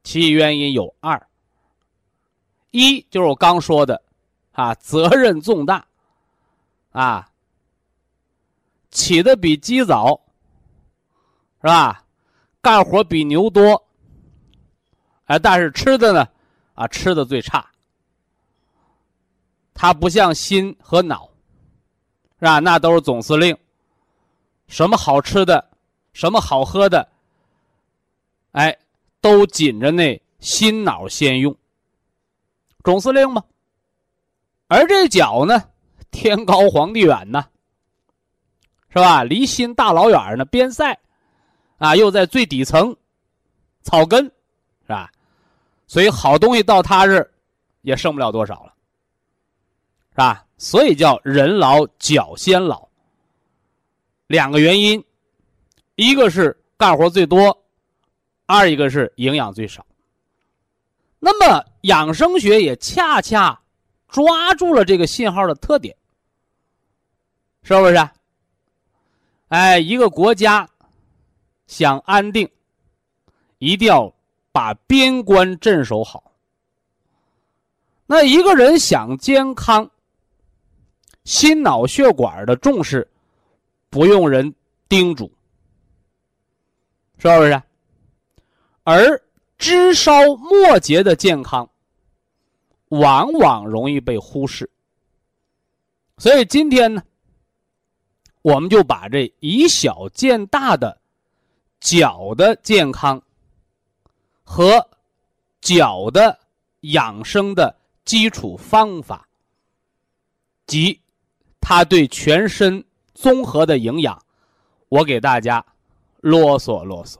[0.03, 1.28] 其原因有二。
[2.71, 4.01] 一就是我刚说的，
[4.51, 5.85] 啊，责任重大，
[6.91, 7.29] 啊，
[8.91, 10.19] 起的比鸡早，
[11.61, 12.03] 是吧？
[12.61, 13.83] 干活比牛多，
[15.25, 16.27] 哎，但是吃的呢，
[16.75, 17.65] 啊，吃的最差。
[19.73, 21.29] 他不像心和脑，
[22.37, 22.59] 是吧？
[22.59, 23.57] 那都是总司令，
[24.67, 25.69] 什么好吃的，
[26.11, 27.07] 什么好喝的，
[28.51, 28.77] 哎，
[29.21, 31.55] 都紧着那心脑先用。
[32.89, 33.43] 总司令嘛，
[34.67, 35.63] 而这脚呢，
[36.09, 37.45] 天高皇帝远呐，
[38.89, 39.23] 是吧？
[39.23, 40.97] 离心大老远呢，边塞，
[41.77, 42.97] 啊，又在最底层，
[43.83, 45.11] 草根，是吧？
[45.85, 47.29] 所以好东西到他这，
[47.83, 48.73] 也剩不了多少了，
[50.09, 50.43] 是吧？
[50.57, 52.89] 所以叫人老脚先老。
[54.25, 55.03] 两个原因，
[55.93, 57.55] 一个是干活最多，
[58.47, 59.85] 二一个是营养最少。
[61.19, 63.59] 那么养生学也恰恰
[64.07, 65.95] 抓住了这个信号的特点，
[67.61, 68.09] 是不是？
[69.49, 70.67] 哎，一个国家
[71.67, 72.49] 想安定，
[73.57, 74.13] 一定要
[74.51, 76.31] 把边关镇守好。
[78.05, 79.89] 那一个人想健康，
[81.25, 83.07] 心脑血管的重视
[83.89, 84.53] 不用人
[84.87, 85.31] 叮嘱，
[87.17, 87.61] 是不是？
[88.83, 89.21] 而
[89.59, 91.69] 枝梢末节的健康，
[92.87, 94.67] 往往容易被忽视。
[96.17, 97.03] 所以今天呢？
[98.41, 100.97] 我们就把这以小见大的
[101.81, 103.21] 脚的健康
[104.45, 104.89] 和
[105.59, 106.39] 脚的
[106.79, 109.27] 养生的基础方法，
[110.65, 110.97] 及
[111.59, 112.81] 它对全身
[113.13, 114.17] 综合的营养，
[114.87, 115.63] 我给大家
[116.21, 117.17] 啰嗦啰嗦。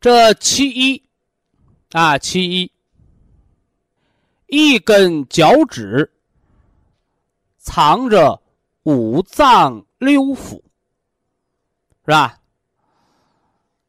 [0.00, 1.02] 这其一
[1.92, 2.72] 啊，其一，
[4.46, 6.10] 一根脚趾
[7.58, 8.40] 藏着。
[8.84, 10.52] 五脏六腑，
[12.06, 12.40] 是吧？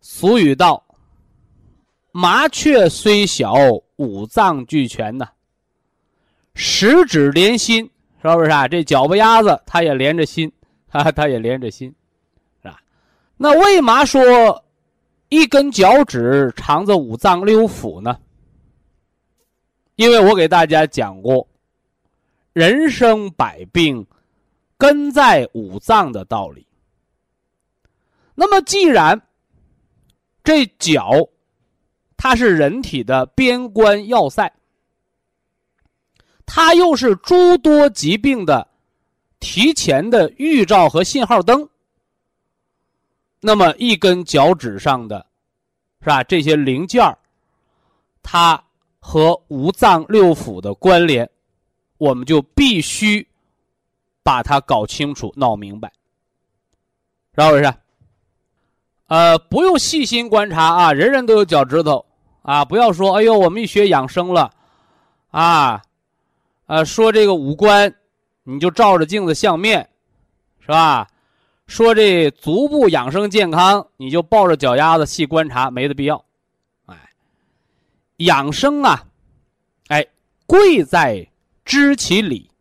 [0.01, 0.83] 俗语道
[2.11, 3.53] ：“麻雀虽小，
[3.95, 5.29] 五脏俱全呐。”
[6.53, 7.89] 十指连心，
[8.21, 8.67] 是不是啊？
[8.67, 10.51] 这脚巴丫子它也连着心，
[10.89, 11.95] 哈， 它也连着心，
[12.61, 12.81] 是吧？
[13.37, 14.65] 那为嘛说
[15.31, 18.19] 一根脚趾藏着五脏六腑呢？
[19.95, 21.47] 因为我给大家讲过，
[22.53, 24.05] 人生百病。
[24.77, 26.65] 根在五脏的道理。
[28.33, 29.21] 那么，既然
[30.43, 31.11] 这脚
[32.17, 34.51] 它是人体的边关要塞，
[36.47, 38.67] 它又是诸多疾病的
[39.39, 41.69] 提前的预兆和信号灯，
[43.41, 45.25] 那么一根脚趾上的，
[46.01, 46.23] 是吧？
[46.23, 47.03] 这些零件
[48.23, 48.63] 它
[48.99, 51.29] 和五脏六腑的关联，
[51.97, 53.27] 我们就必须。
[54.23, 55.91] 把它搞清楚、闹明白，
[57.35, 57.73] 是不是？
[59.07, 62.05] 呃，不用细心观察啊，人人都有脚趾头
[62.43, 62.63] 啊！
[62.63, 64.51] 不要说，哎呦，我们一学养生了，
[65.31, 65.81] 啊，
[66.67, 67.95] 呃，说这个五官，
[68.43, 69.89] 你就照着镜子相面，
[70.59, 71.07] 是吧？
[71.71, 76.25] 说这足部养生健康，你就抱着脚丫子细观察，没的必要。
[76.85, 76.97] 哎，
[78.17, 79.05] 养生啊，
[79.87, 80.05] 哎，
[80.45, 81.25] 贵在
[81.63, 82.51] 知其理。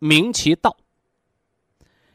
[0.00, 0.76] 明其道，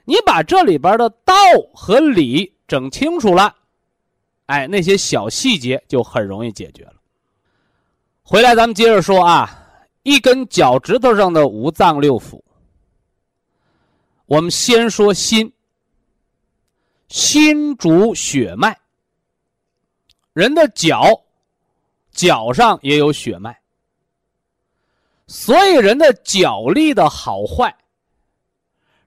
[0.04, 1.34] 你把这里边的道
[1.74, 3.56] 和理整清楚了，
[4.46, 6.94] 哎，那些小细节就很容易解决了。
[8.22, 9.50] 回来咱们接着说啊，
[10.04, 12.40] 一根脚趾头上的五脏六腑，
[14.28, 15.52] 我们先说心，
[17.08, 18.78] 心主血脉，
[20.34, 21.22] 人的脚，
[22.12, 23.58] 脚上也有血脉。
[25.28, 27.76] 所以，人的脚力的好坏，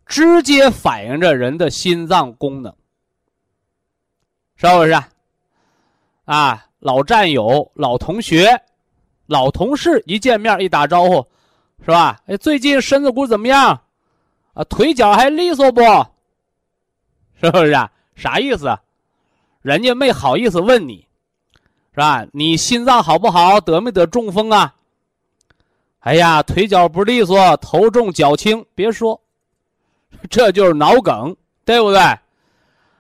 [0.06, 2.74] 直接反映着人的心脏功能，
[4.56, 5.00] 是不是？
[6.24, 8.61] 啊，老战友、老同学、
[9.26, 11.26] 老同事一见面一打招呼，
[11.80, 12.20] 是吧？
[12.26, 13.80] 哎，最近身子骨怎么样？
[14.54, 15.80] 啊，腿脚还利索不？
[17.40, 17.72] 是不是？
[17.72, 17.90] 啊？
[18.14, 18.79] 啥意思？
[19.62, 21.07] 人家没好意思问你，
[21.92, 22.27] 是吧？
[22.33, 23.61] 你心脏好不好？
[23.61, 24.74] 得没得中风啊？
[26.01, 29.20] 哎呀，腿脚不利索，头重脚轻，别说，
[30.31, 32.01] 这就是脑梗，对不对？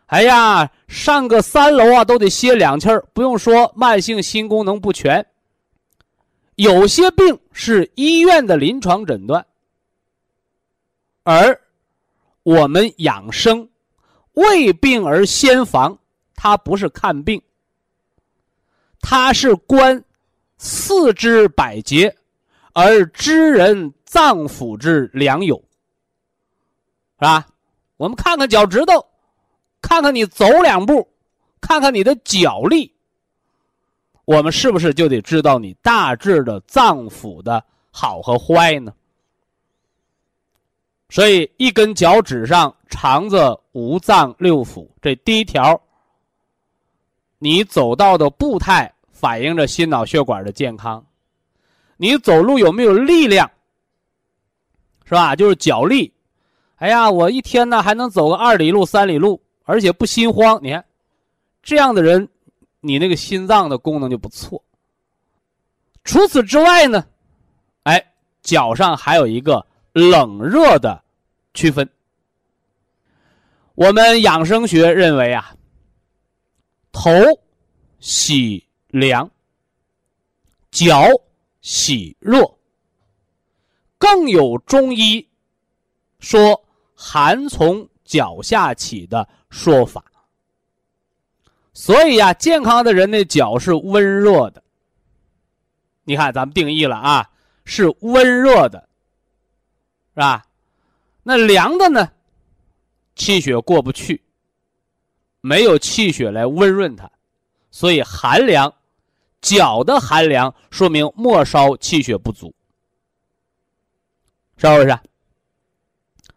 [0.06, 3.04] 哎呀，上个三楼啊，都得歇两气儿。
[3.12, 5.24] 不用说，慢性心功能不全。
[6.56, 9.46] 有些病是医院的临床诊断，
[11.22, 11.58] 而
[12.42, 13.68] 我们养生，
[14.38, 15.98] 为病而先防，
[16.34, 17.42] 它不是看病，
[19.00, 20.02] 它是观
[20.56, 22.14] 四肢百节。
[22.74, 25.56] 而知人脏腑之良友，
[27.18, 27.48] 是吧？
[27.96, 29.04] 我们看看脚趾头，
[29.82, 31.08] 看看你走两步，
[31.60, 32.94] 看看你的脚力，
[34.26, 38.94] 我们是不是就得知道你大致的脏腑的好和坏呢？
[41.10, 45.80] 所以，一根脚趾上藏着五脏六腑，这第一条，
[47.38, 51.06] 你走道的步态反映着心脑血管的健康。
[51.96, 53.48] 你走路有没有力量？
[55.04, 55.36] 是吧？
[55.36, 56.12] 就是脚力。
[56.78, 60.58] 哎呀，我一天呢还能走个二里路、三里路，而且不心慌。
[60.60, 60.84] 你看，
[61.62, 62.28] 这样的人，
[62.80, 64.60] 你那个心脏的功能就不错。
[66.02, 67.06] 除此之外呢，
[67.84, 68.04] 哎，
[68.42, 71.00] 脚上还有一个冷热的
[71.54, 71.88] 区分。
[73.78, 75.54] 我们养生学认为啊，
[76.90, 77.12] 头
[78.00, 79.30] 喜凉，
[80.72, 81.00] 脚
[81.60, 82.58] 喜热，
[83.96, 85.24] 更有中医
[86.18, 86.60] 说
[86.92, 90.04] 寒从脚下起的说法。
[91.72, 94.60] 所以呀，健康的人的脚是温热的。
[96.02, 97.30] 你看，咱们定义了啊，
[97.64, 98.88] 是温热的，
[100.14, 100.44] 是吧？
[101.22, 102.10] 那凉的呢？
[103.18, 104.22] 气血过不去，
[105.42, 107.10] 没有气血来温润它，
[107.70, 108.72] 所以寒凉。
[109.40, 112.52] 脚的寒凉说明末梢气血不足，
[114.56, 114.98] 是不是？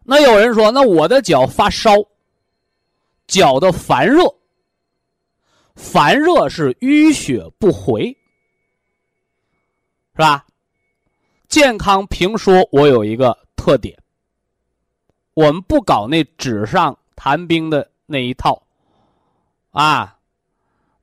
[0.03, 1.95] 那有人说，那我的脚发烧，
[3.25, 4.23] 脚的烦热。
[5.75, 8.15] 烦热是淤血不回，
[10.11, 10.45] 是吧？
[11.47, 13.97] 健康评说，我有一个特点，
[15.33, 18.61] 我们不搞那纸上谈兵的那一套，
[19.71, 20.17] 啊，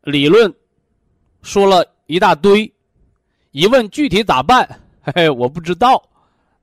[0.03, 0.55] 理论
[1.43, 2.73] 说了一大堆，
[3.53, 4.69] 一问具体咋办？
[5.03, 6.03] 嘿 嘿，我不知道，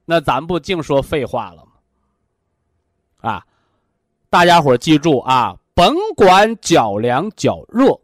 [0.06, 1.72] 那咱不净说废话了吗？
[3.32, 3.48] 啊，
[4.30, 5.58] 大家伙记住啊！
[5.74, 8.00] 甭管脚凉脚热，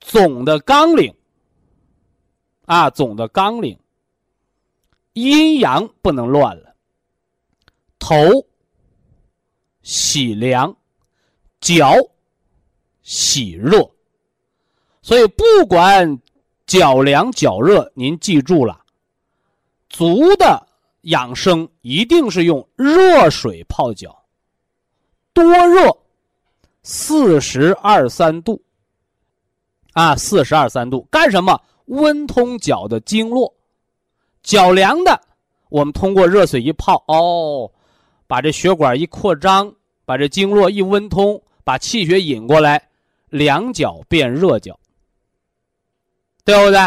[0.00, 1.14] 总的纲领
[2.66, 3.78] 啊，总的纲领，
[5.12, 6.71] 阴阳不能乱了。
[8.02, 8.16] 头
[9.82, 10.76] 喜凉，
[11.60, 11.94] 脚
[13.02, 13.88] 喜热，
[15.02, 16.18] 所以不管
[16.66, 18.84] 脚凉脚热，您记住了，
[19.88, 20.66] 足的
[21.02, 24.24] 养生一定是用热水泡脚，
[25.32, 25.96] 多热。
[26.84, 28.60] 四十二三度，
[29.92, 31.62] 啊，四十二三度干什么？
[31.84, 33.54] 温通脚的经络，
[34.42, 35.20] 脚凉的，
[35.68, 37.70] 我们通过热水一泡，哦，
[38.32, 39.70] 把这血管一扩张，
[40.06, 42.88] 把这经络一温通，把气血引过来，
[43.28, 44.80] 凉脚变热脚，
[46.42, 46.80] 对不对？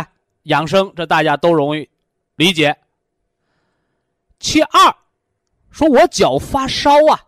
[0.45, 1.87] 养生这大家都容易
[2.35, 2.75] 理解。
[4.39, 4.95] 其二，
[5.69, 7.21] 说我脚发烧啊。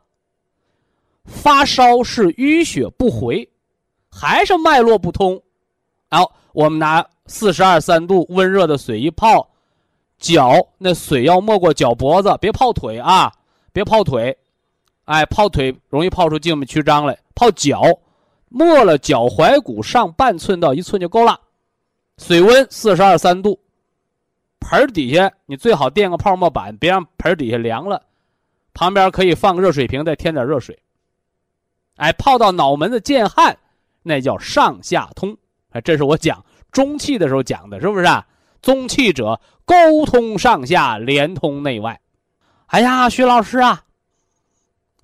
[1.24, 3.48] 发烧是淤血不回，
[4.10, 5.40] 还是脉络不通？
[6.10, 9.48] 好，我们拿四十二三度温热的水一泡，
[10.18, 13.32] 脚那水要没过脚脖子，别泡腿啊，
[13.78, 14.36] 别泡腿，
[15.06, 17.16] 哎，泡腿容易泡出静脉曲张来。
[17.36, 17.84] 泡脚，
[18.50, 21.40] 没了脚踝骨上半寸到一寸就够了。
[22.18, 23.60] 水温四十二三度，
[24.62, 28.02] 盆底下你最好垫个泡沫板，别让盆底下凉了。
[28.74, 30.76] 旁边可以放个热水瓶，再添点热水。
[31.98, 33.56] 哎，泡到脑门子见汗，
[34.02, 35.38] 那叫上下通。
[35.70, 38.26] 哎，这是我讲中气的时候讲的，是不是啊？
[38.60, 42.02] 中气者，沟通上下，连通内外。
[42.68, 43.84] 哎呀，徐老师啊，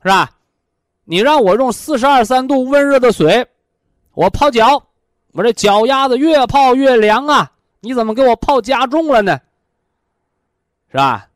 [0.01, 0.29] 是吧？
[1.05, 3.45] 你让我用四十二三度温热的水，
[4.13, 4.81] 我泡脚，
[5.31, 7.51] 我这脚丫子越泡越凉啊！
[7.79, 9.39] 你怎么给我泡加重了呢？
[10.91, 11.27] 是吧？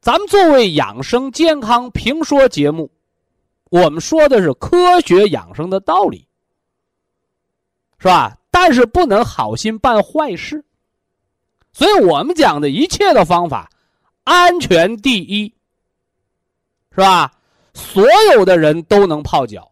[0.00, 2.90] 咱们作为养生健康评说节目。
[3.70, 6.28] 我们说的是科学养生的道理，
[7.98, 8.36] 是吧？
[8.50, 10.64] 但是不能好心办坏事，
[11.72, 13.68] 所以我们讲的一切的方法，
[14.24, 15.54] 安全第一，
[16.90, 17.32] 是吧？
[17.74, 19.70] 所有的人都能泡脚，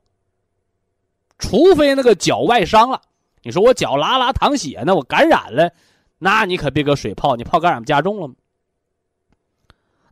[1.39, 3.01] 除非那个脚外伤了。
[3.43, 5.73] 你说我脚拉拉淌血呢，我感染了，
[6.19, 8.35] 那你可别搁水泡，你泡感染不加重了吗？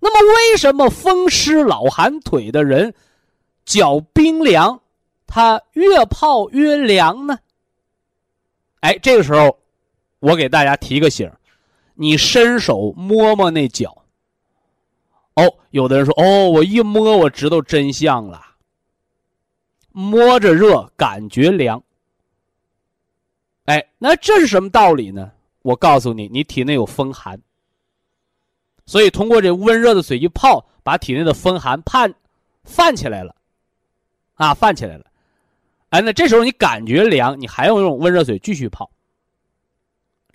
[0.00, 2.94] 那么为什么风湿老寒腿的人？
[3.66, 4.80] 脚冰凉，
[5.26, 7.38] 他越泡越凉呢。
[8.80, 9.58] 哎，这个时候，
[10.20, 11.30] 我给大家提个醒
[11.94, 13.99] 你伸手摸摸那脚。
[15.34, 18.42] 哦，有的人说，哦，我一摸我知道真相了。
[19.92, 21.82] 摸着热，感觉凉。
[23.64, 25.32] 哎，那这是什么道理呢？
[25.62, 27.40] 我告诉你，你体内有风寒，
[28.86, 32.14] 所以通过这温热的水一泡，把体内的风寒判
[32.64, 33.34] 泛起来了。
[34.34, 35.04] 啊，泛起来了，
[35.90, 38.90] 哎，那这时候你感觉凉，你还要用温热水继续泡，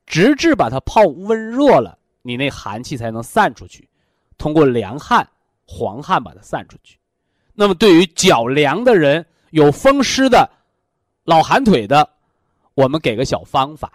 [0.06, 3.90] 直至把它泡温热了，你那寒气才能散出去，
[4.38, 5.28] 通过凉汗、
[5.66, 6.98] 黄汗把它散出去。
[7.54, 10.50] 那么，对于脚凉的人、有风湿的、
[11.24, 12.10] 老寒腿的，
[12.74, 13.94] 我们给个小方法，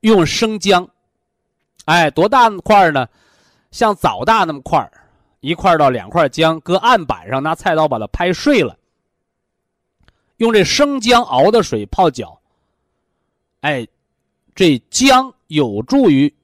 [0.00, 0.88] 用生姜，
[1.84, 3.08] 哎，多大块呢？
[3.70, 4.90] 像枣大那么块。
[5.40, 8.76] 一块到两块姜，搁案板上，拿菜刀把它拍碎了。
[10.38, 12.40] 用这生姜熬的水泡脚。
[13.60, 13.86] 哎，
[14.56, 16.34] 这姜有助于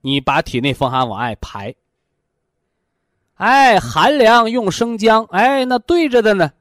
[0.00, 1.74] 你把体内风寒往外排。
[3.40, 6.52] 哎，寒凉用生姜，哎，那对着的呢。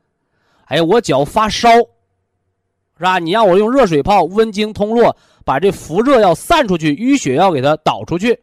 [0.67, 3.19] 哎，我脚发烧，是吧？
[3.19, 5.13] 你让我用热水泡，温经通络，
[5.43, 8.41] 把这伏热要散出去，淤血要给它导出去。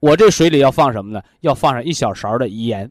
[0.00, 1.22] 我这水里要放什么呢？
[1.40, 2.90] 要放上一小勺的盐。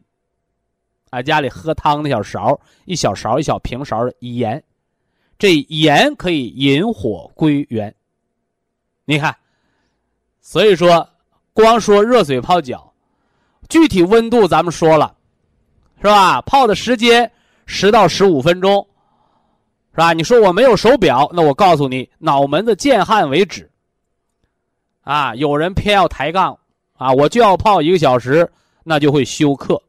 [1.10, 4.62] 啊，家里喝汤那小勺，一小勺一小平勺的盐，
[5.36, 7.92] 这盐可以引火归元。
[9.04, 9.34] 你看，
[10.40, 11.08] 所以说，
[11.52, 12.87] 光说热水泡脚，
[13.68, 15.14] 具体温度咱们说了，
[15.98, 16.40] 是吧？
[16.42, 17.30] 泡的时间
[17.66, 18.86] 十到十五分钟，
[19.92, 20.12] 是吧？
[20.12, 23.70] 你说我没有手表，那我告诉你，脑门子见汗为止。
[25.02, 26.58] 啊，有人偏要抬杠，
[26.94, 28.50] 啊，我就要泡一个小时，
[28.84, 29.80] 那就会休克。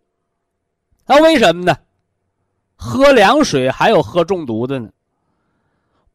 [1.05, 1.75] 那为什么呢？
[2.75, 4.89] 喝凉水还有喝中毒的呢。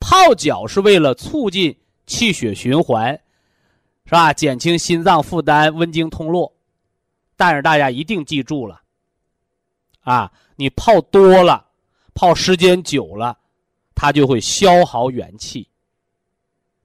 [0.00, 1.74] 泡脚是为了促进
[2.06, 3.12] 气血循环，
[4.04, 4.32] 是吧？
[4.32, 6.50] 减轻心脏负担，温经通络。
[7.37, 8.80] 但是大家一定记住了，
[10.03, 11.66] 啊，你泡多了，
[12.14, 13.37] 泡时间久了，
[13.95, 15.68] 它就会消耗元气，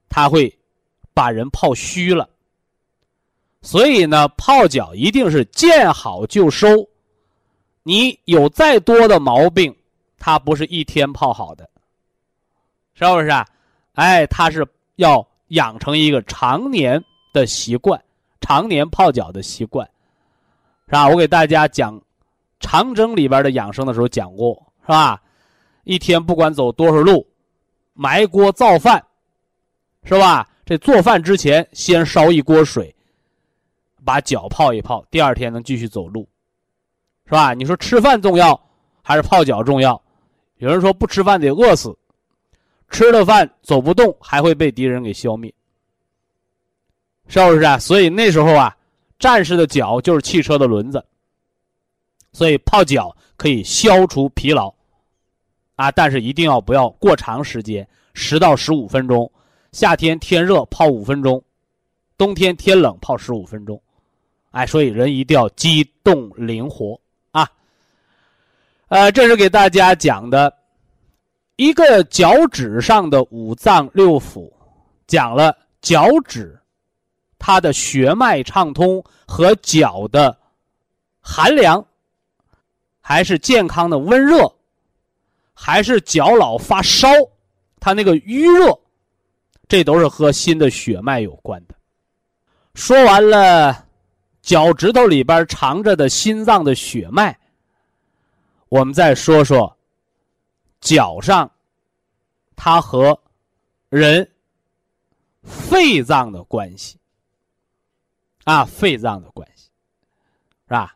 [0.09, 0.57] 它会
[1.13, 2.29] 把人泡虚了。
[3.61, 6.67] 所以呢，泡脚一定是见好就收。
[7.83, 9.75] 你有再多的毛病，
[10.17, 11.69] 它不是一天泡好的，
[12.93, 13.45] 是不是啊？
[13.93, 18.01] 哎，它是要养成一个常年的习惯，
[18.39, 19.89] 常年泡脚的习惯，
[20.89, 21.07] 是吧？
[21.07, 22.01] 我给大家讲
[22.59, 25.21] 长征里边的养生的时候讲过，是吧？
[25.83, 27.25] 一天不管走多少路，
[27.93, 29.01] 埋锅造饭，
[30.03, 30.49] 是吧？
[30.65, 32.93] 这做饭之前先烧一锅水，
[34.03, 36.27] 把脚泡一泡，第二天能继续走路。
[37.25, 37.53] 是吧？
[37.53, 38.59] 你说吃饭重要
[39.03, 40.01] 还是泡脚重要？
[40.57, 41.95] 有人说不吃饭得饿死，
[42.89, 45.53] 吃了饭走不动还会被敌人给消灭，
[47.27, 47.77] 是不是啊？
[47.77, 48.75] 所以那时候啊，
[49.19, 51.05] 战士的脚就是汽车的轮子，
[52.31, 54.73] 所以泡脚可以消除疲劳，
[55.75, 59.31] 啊，但是一定要不要过长时间，十到十五分钟。
[59.71, 61.43] 夏天天热泡五分钟，
[62.17, 63.79] 冬天天冷泡十五分钟，
[64.49, 66.99] 哎，所以人一定要机动灵活
[67.31, 67.47] 啊。
[68.87, 70.51] 呃，这是给大家讲的
[71.55, 74.51] 一个脚趾上的五脏六腑，
[75.05, 76.58] 讲了脚趾
[77.39, 80.37] 它的血脉畅通和脚的
[81.19, 81.83] 寒凉，
[83.01, 84.53] 还是健康的温热，
[85.53, 87.07] 还是脚老发烧，
[87.79, 88.77] 它那个淤热，
[89.67, 91.73] 这都是和心的血脉有关的。
[92.75, 93.87] 说完了
[94.41, 97.35] 脚趾头里边藏着的心脏的血脉。
[98.67, 99.75] 我们再说说
[100.81, 101.49] 脚上，
[102.55, 103.19] 它和
[103.89, 104.29] 人
[105.41, 106.98] 肺脏的关系
[108.49, 109.65] 啊，肺脏的关系
[110.67, 110.95] 是吧？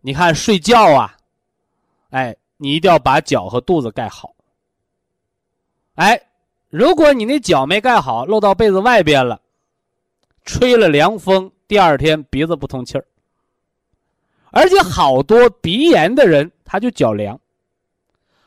[0.00, 1.16] 你看睡觉啊，
[2.10, 4.34] 哎，你一定要把脚和肚子盖好。
[5.94, 6.20] 哎，
[6.68, 9.40] 如果你那脚没盖好，露到被子外边了，
[10.44, 13.06] 吹了凉风，第二天鼻子不通气儿。
[14.50, 16.50] 而且好多鼻炎的人。
[16.66, 17.38] 他就脚凉，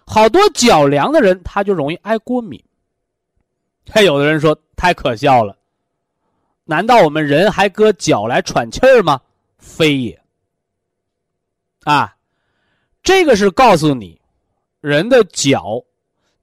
[0.06, 2.62] 好多脚凉的人，他就容易爱过敏。
[3.90, 5.58] 还有的人说太可笑了，
[6.70, 9.20] 难道我们人还搁脚来喘气儿吗？
[9.58, 10.22] 非也。
[11.84, 12.14] 啊，
[13.02, 14.20] 这个是告诉你，
[14.82, 15.82] 人的脚，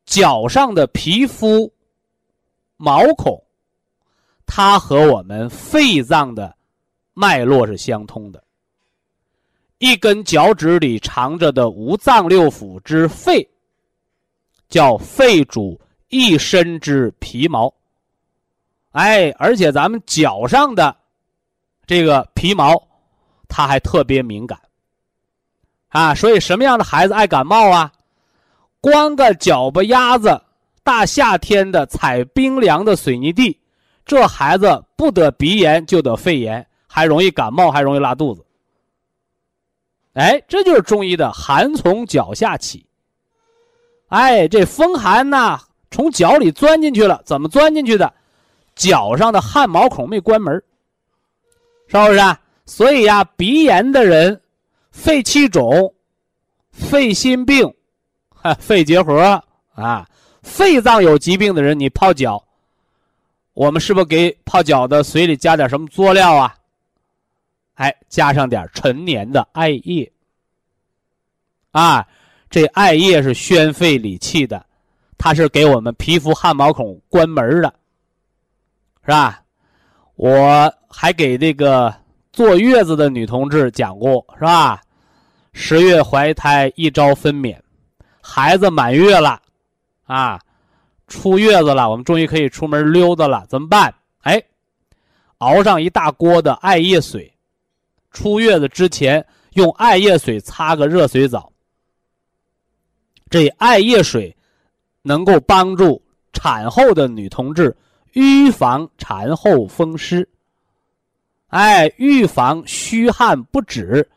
[0.06, 1.70] 脚上的皮肤、
[2.78, 3.44] 毛孔，
[4.46, 6.56] 它和我们肺脏的
[7.12, 8.42] 脉络是相通的。
[9.76, 13.46] 一根脚趾里藏着的五脏六腑之肺，
[14.70, 17.70] 叫肺主一身之皮毛。
[18.94, 20.96] 哎，而且咱们脚上的
[21.84, 22.80] 这个皮毛，
[23.48, 24.56] 它还特别敏感
[25.88, 26.14] 啊。
[26.14, 27.92] 所以什么样的孩子爱感冒啊？
[28.80, 30.40] 光个脚巴丫子，
[30.84, 33.58] 大夏天的踩冰凉的水泥地，
[34.06, 38.46] 这孩子不得鼻炎就得肺炎，还容易感冒，还容易拉肚子。
[40.12, 42.86] 哎，这就是中医的寒从脚下起。
[44.06, 48.14] 哎，这风寒呐，从脚里钻进去了，怎么钻进去的？
[48.74, 50.54] 脚上的汗毛孔没关门，
[51.88, 52.18] 是不是？
[52.18, 52.40] 啊？
[52.66, 54.40] 所以呀，鼻炎的人、
[54.90, 55.94] 肺气肿、
[56.70, 57.70] 肺心病、
[58.58, 59.42] 肺结核
[59.74, 60.08] 啊，
[60.42, 62.42] 肺脏有疾病的人，你泡脚，
[63.52, 66.56] 我们是不是给泡脚的水里加点什么佐料啊？
[67.74, 70.10] 哎，加上点陈年的艾叶，
[71.72, 72.06] 啊，
[72.48, 74.64] 这艾叶是宣肺理气的，
[75.18, 77.74] 它是给我们皮肤汗毛孔关门的，
[79.04, 79.42] 是吧？
[80.16, 81.94] 我还给这个
[82.32, 84.80] 坐月子的女同志讲过，是吧？
[85.52, 87.56] 十月怀胎，一朝分娩，
[88.20, 89.40] 孩子满月了，
[90.04, 90.40] 啊，
[91.06, 93.94] 出月子了，我们终于可以出门溜达了，怎么办？
[94.22, 94.42] 哎，
[95.38, 97.32] 熬上一大锅的艾叶水，
[98.10, 101.52] 出月子之前用艾叶水擦个热水澡。
[103.28, 104.34] 这艾叶水
[105.02, 106.00] 能够帮助
[106.32, 107.76] 产后的女同志
[108.14, 110.28] 预防产后风湿，
[111.48, 114.08] 哎，预防虚汗不止，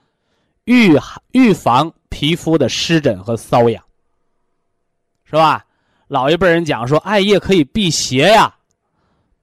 [0.63, 0.97] 预
[1.31, 3.83] 预防皮肤的湿疹和瘙痒，
[5.25, 5.65] 是吧？
[6.07, 8.55] 老一辈人讲说艾叶可以辟邪呀，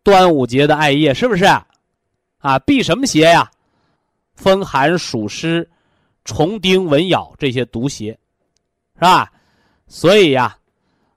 [0.02, 1.44] 端午节的艾叶是不是？
[2.38, 3.50] 啊，辟什么邪呀？
[4.34, 5.68] 风寒暑湿、
[6.24, 8.18] 虫叮蚊咬这些毒邪，
[8.94, 9.30] 是吧？
[9.86, 10.56] 所以呀，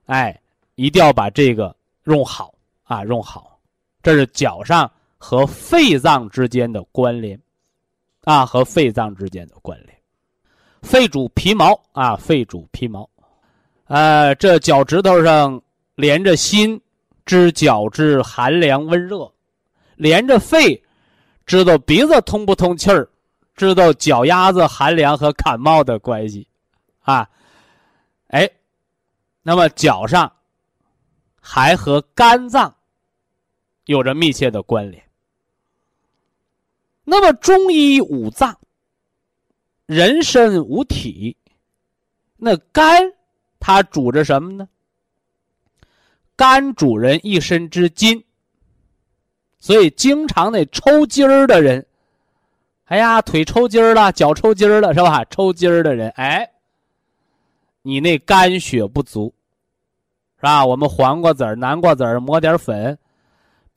[0.06, 0.38] 哎，
[0.74, 1.74] 一定要把这个
[2.04, 2.52] 用好
[2.88, 3.60] 啊，用好，
[4.02, 7.40] 这是脚上和肺脏之间的关联，
[8.24, 9.96] 啊，和肺脏之间的关联。
[10.82, 13.08] 肺主皮毛啊，肺主皮毛，
[13.84, 15.62] 呃，这脚趾头上
[15.94, 16.80] 连着心，
[17.24, 19.30] 知脚趾寒凉温热；
[19.94, 20.82] 连着肺，
[21.46, 23.08] 知道鼻子通不通气儿，
[23.54, 26.48] 知道脚丫子寒凉和感冒的关系，
[27.02, 27.28] 啊，
[28.28, 28.50] 哎。
[29.40, 30.30] 那么脚上
[31.40, 32.74] 还和肝脏
[33.88, 35.02] 有着密切的关联。
[37.04, 38.54] 那么中医五脏，
[39.86, 41.34] 人身五体，
[42.36, 43.14] 那肝
[43.58, 44.68] 它主着什么呢？
[46.36, 48.22] 肝主人一身之筋，
[49.58, 51.86] 所以经常那抽筋儿的人，
[52.84, 55.24] 哎呀，腿抽筋儿了，脚抽筋儿了，是吧？
[55.24, 56.52] 抽筋儿的人，哎，
[57.80, 59.32] 你那肝血不足。
[60.36, 60.66] 是吧？
[60.66, 62.98] 我们黄瓜籽南瓜籽磨点粉，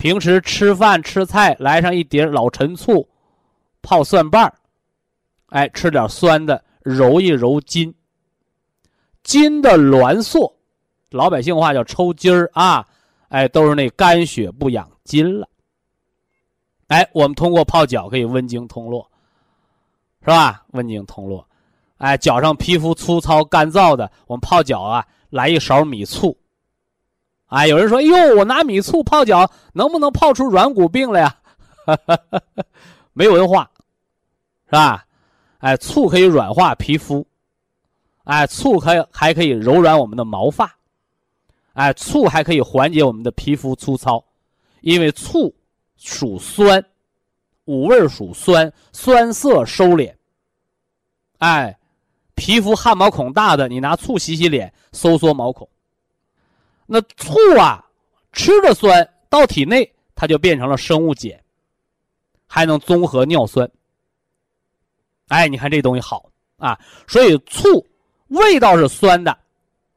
[0.01, 3.07] 平时吃饭吃菜来上一碟老陈醋，
[3.83, 4.51] 泡蒜瓣
[5.49, 7.93] 哎，吃点酸的，揉一揉筋。
[9.21, 10.51] 筋的挛缩，
[11.11, 12.83] 老百姓话叫抽筋儿啊，
[13.29, 15.47] 哎，都是那肝血不养筋了。
[16.87, 19.07] 哎，我们通过泡脚可以温经通络，
[20.21, 20.65] 是吧？
[20.71, 21.47] 温经通络，
[21.97, 26.35] 哎，脚上皮肤粗糙干燥的，我们泡脚啊，来一勺米醋。
[27.51, 31.35] 哎，有人说：“哟，我拿米醋泡脚，能不能泡出软骨病来呀？”
[33.11, 33.69] 没文化，
[34.67, 35.05] 是吧？
[35.57, 37.27] 哎，醋可以软化皮肤，
[38.23, 40.73] 哎，醋可以还可以柔软我们的毛发，
[41.73, 44.23] 哎，醋还可以缓解我们的皮肤粗糙，
[44.79, 45.53] 因为醋
[45.97, 46.81] 属酸，
[47.65, 50.13] 五味属酸，酸涩收敛。
[51.39, 51.77] 哎，
[52.33, 55.67] 皮肤汗毛孔大的，你拿醋洗洗脸，收缩毛孔。
[56.93, 57.81] 那醋啊，
[58.33, 61.31] 吃的酸到体内，它就变成了生物碱，
[62.47, 63.71] 还能综合尿酸。
[65.29, 66.77] 哎，你看这东西好啊，
[67.07, 67.87] 所以醋
[68.27, 69.37] 味道是酸的，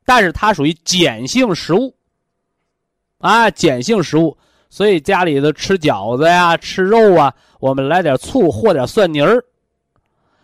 [0.04, 1.92] 但是它属于碱性食物
[3.18, 4.38] 啊，碱性食物。
[4.70, 9.44] 所以家里头吃饺子呀、吃肉啊，我们来点醋和点蒜泥儿，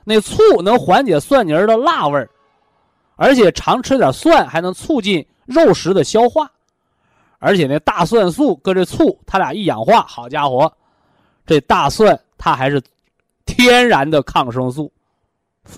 [0.02, 2.28] 那醋能缓解蒜泥儿的辣味儿，
[3.14, 5.24] 而且常吃点蒜还能促进。
[5.50, 6.50] 肉食的消化，
[7.38, 10.72] 而且那大蒜素搁这醋，它俩一氧化，好家伙，
[11.44, 12.80] 这大蒜它还是
[13.44, 14.92] 天然的抗生素，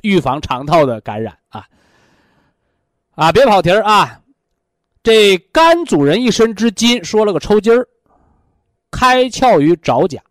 [0.03, 1.67] 预防肠道的感染啊！
[3.15, 4.21] 啊，别跑题儿啊！
[5.03, 7.89] 这肝主人一身之筋，说了个抽筋儿，
[8.91, 10.23] 开窍于爪甲。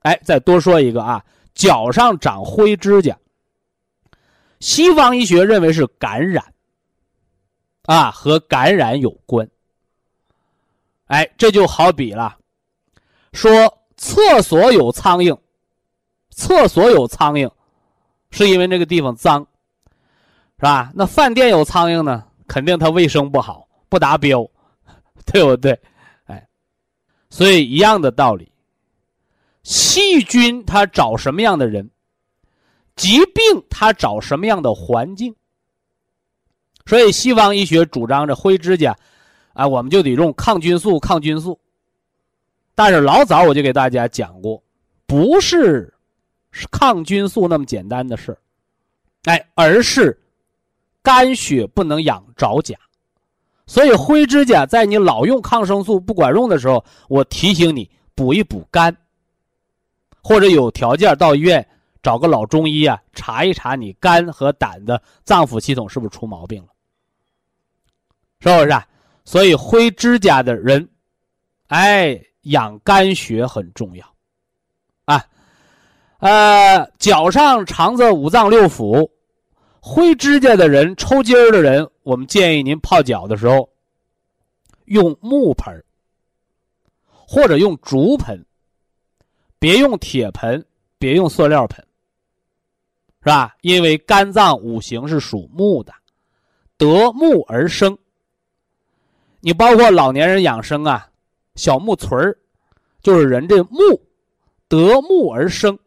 [0.00, 1.24] 哎，再多说一个啊，
[1.54, 3.16] 脚上长灰指甲，
[4.60, 6.44] 西方医学认为是感染。
[7.86, 9.48] 啊，和感染有关。
[11.06, 12.36] 哎，这就好比了，
[13.32, 13.50] 说
[13.96, 15.38] 厕所有苍蝇，
[16.30, 17.50] 厕所有苍蝇，
[18.30, 19.46] 是因为那个地方脏，
[20.58, 20.90] 是吧？
[20.94, 24.44] 那饭店有苍蝇呢，肯定它卫生不好，不达标，
[25.24, 25.80] 对不对？
[26.24, 26.48] 哎，
[27.30, 28.50] 所以一样的道理，
[29.62, 31.88] 细菌它找什么样的人，
[32.96, 35.36] 疾病它找什么样的环境。
[36.86, 38.96] 所以西方医学主张着灰指甲，
[39.52, 41.58] 啊，我们就得用抗菌素，抗菌素。
[42.74, 44.62] 但是老早我就给大家讲过，
[45.06, 45.92] 不是
[46.70, 48.38] 抗菌素那么简单的事
[49.24, 50.16] 哎，而是
[51.02, 52.76] 肝血不能养爪甲，
[53.66, 58.96] 所以灰指甲在你老用抗生素不管用的时候，我提醒你补一补肝，
[60.22, 61.66] 或者有条件到医院
[62.02, 66.68] 找个老中医啊，查一查你肝和胆的脏腑系统是不是出毛病了。
[68.40, 68.70] 是不是？
[68.70, 68.86] 啊？
[69.24, 70.88] 所以灰指甲的人，
[71.66, 74.06] 哎，养肝血很重要。
[75.04, 75.24] 啊，
[76.18, 79.10] 呃，脚上肠子五脏六腑，
[79.80, 83.68] 灰指甲的人、抽筋儿的人，我们建议您泡脚的时候
[84.84, 85.84] 用木盆
[87.08, 88.46] 或者用竹盆，
[89.58, 90.64] 别用铁盆，
[90.98, 91.84] 别用塑料盆，
[93.22, 93.56] 是吧？
[93.62, 95.92] 因为肝脏五行是属木的，
[96.76, 97.98] 得木而生。
[99.46, 101.08] 你包括老年人养生啊，
[101.54, 102.36] 小木锤儿，
[103.00, 103.78] 就是人这木
[104.66, 105.78] 得木而生。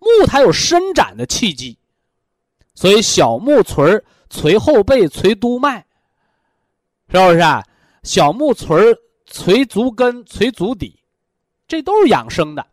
[0.00, 1.78] 木它有伸展的气机，
[2.74, 5.78] 所以小木锤儿捶后背、捶督脉，
[7.08, 7.64] 是不是啊？
[8.02, 10.98] 小木锤儿捶足跟、捶足底，
[11.68, 12.66] 这都是养生的，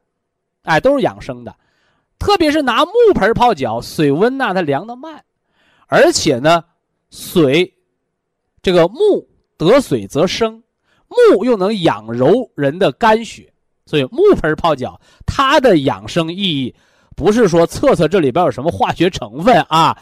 [0.63, 1.55] 哎，都是养生的。
[2.17, 5.23] 特别是拿木盆泡脚，水温呐它凉得慢，
[5.85, 6.63] 而且呢，
[7.11, 7.71] 水。
[8.61, 10.61] 这个木得水则生，
[11.07, 13.53] 木又能养柔人的肝血，
[13.85, 16.75] 所以木盆泡脚，它的养生意义
[17.15, 19.97] 不是说测测这里边有什么化学成分啊，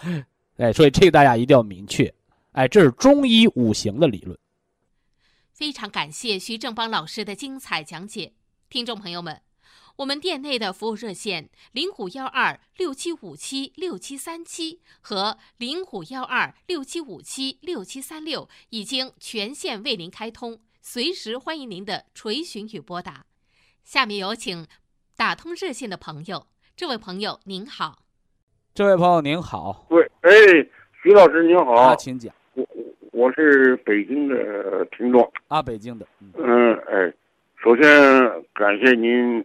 [0.57, 2.13] 哎，所以这个大家一定要明确，
[2.51, 4.37] 哎，这是中医五行的理论。
[5.53, 8.33] 非常感谢徐正邦老师的精彩讲解，
[8.69, 9.46] 听众朋友们。
[9.97, 23.25] 我们店内的服务热线零五幺二六七五七六七三七和零五幺二六七五七六七三六已经全线为您开通，随时欢迎您的垂询与拨打。
[23.83, 24.67] 下面有请
[25.15, 26.45] 打通热线的朋友，
[26.75, 28.03] 这位朋友您好。
[28.75, 29.87] 这位朋友您好。
[29.89, 30.29] 喂，哎，
[31.01, 31.73] 徐老师您好。
[31.73, 32.31] 啊，请讲。
[32.53, 32.63] 我
[33.13, 35.27] 我是北京的听众。
[35.47, 36.07] 啊，北京的。
[36.35, 37.11] 嗯，哎，
[37.63, 37.83] 首先
[38.53, 39.43] 感谢您。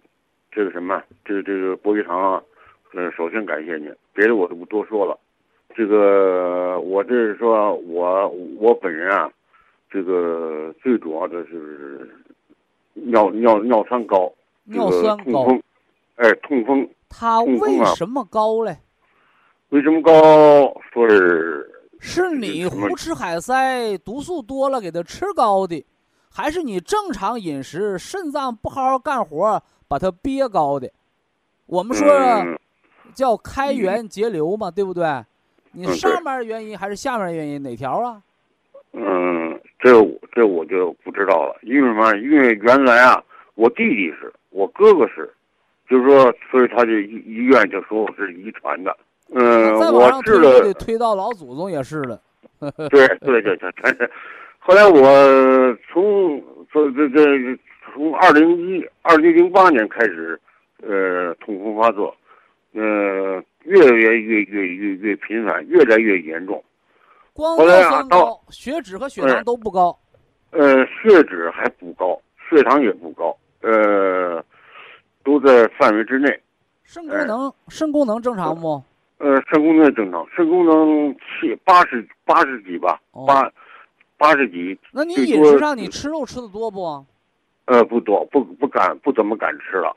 [0.55, 2.43] 这个什么，这个这个博玉堂啊，
[2.93, 5.19] 呃，首先感谢你，别的我都不多说了。
[5.75, 8.29] 这个我这是说，我
[8.59, 9.31] 我本人啊，
[9.91, 12.07] 这个最主要的是
[12.93, 14.31] 尿尿尿酸高，
[14.65, 15.47] 尿酸高，
[16.17, 16.87] 哎，痛风。
[17.09, 18.77] 他为什么高嘞？
[19.71, 20.13] 为什么高？
[20.93, 21.67] 说是
[21.99, 25.83] 是你胡吃海塞，毒素多了给他吃高的，
[26.31, 29.63] 还是你正常饮食，肾脏不好好干活？
[29.93, 30.91] 把它憋高的，
[31.67, 32.09] 我们说
[33.13, 35.05] 叫开源节流嘛，对不对？
[35.73, 38.23] 你上面原因还是下面原因哪条啊？
[38.95, 42.17] 嗯，这这我就不知道了，因为什么？
[42.17, 43.23] 因为原来啊，
[43.55, 45.31] 我弟弟是我哥哥是，
[45.91, 48.97] 就是说，所以他就医医院就说我是遗传的。
[49.35, 52.19] 嗯，我治了，推到老祖宗也是了。
[52.89, 54.11] 对对对对，
[54.59, 57.59] 后来我从这这这。
[57.93, 60.41] 从二零一二零零八年开始，
[60.83, 62.15] 呃，痛风发作，
[62.73, 66.63] 呃，越来越越越越越频繁，越来越严重。
[67.35, 69.97] 光尿酸高，血脂和血糖都不高。
[70.51, 74.43] 呃，血脂还不高，血糖也不高，呃，
[75.25, 76.41] 都在范围之内。
[76.85, 78.83] 肾功能，肾功能正常不？
[79.19, 83.51] 呃，肾功能正常，肾功能七八十八十几吧，八
[84.19, 84.79] 八十几。
[84.93, 87.05] 那你饮食上你吃肉吃的多不？
[87.73, 89.91] 呃，不多，不不敢，不怎么敢吃了。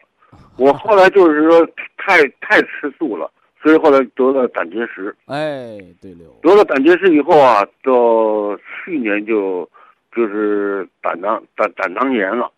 [0.57, 1.67] 我后来就是说
[1.97, 3.29] 太太吃素了，
[3.61, 5.13] 所以后来得了胆结石。
[5.25, 9.69] 哎，对了，得了胆结石以后啊，到去年就
[10.15, 12.49] 就是胆囊胆胆囊炎了，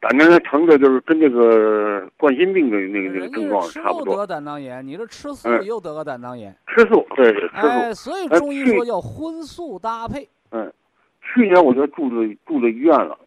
[0.00, 4.18] 胆囊炎疼的就是跟那个冠心病的那个那个症状差不多。
[4.18, 6.54] 得胆囊炎，你这吃素又得个胆囊炎。
[6.66, 7.66] 吃素，对对，吃素。
[7.68, 10.28] 哎，所以中医说叫荤素搭配。
[10.50, 10.70] 嗯，
[11.22, 13.18] 去年我就住了住了医院了。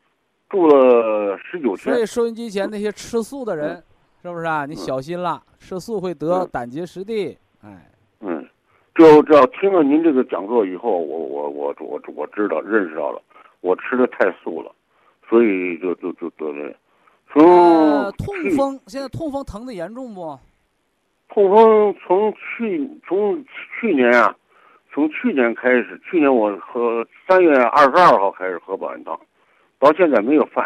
[0.49, 3.83] 住了十九天，所以收音机前那些吃素的人，
[4.23, 4.65] 是不是啊？
[4.65, 7.37] 你小心了，吃素会得胆结石的。
[7.61, 7.91] 哎，
[8.21, 8.43] 嗯，
[8.95, 13.21] 就这要听了您这个讲座以后，我我我我我知道认识到了，
[13.61, 14.71] 我吃的太素了，
[15.29, 16.73] 所以就就就得了。
[17.31, 20.39] 从痛风，现在痛风疼的严重不？
[21.29, 23.45] 痛风从去从
[23.79, 24.35] 去年啊，
[24.91, 29.19] 从去年开始，去年我喝三月二十二号开始喝保安汤。
[29.79, 30.65] 到现在没有犯，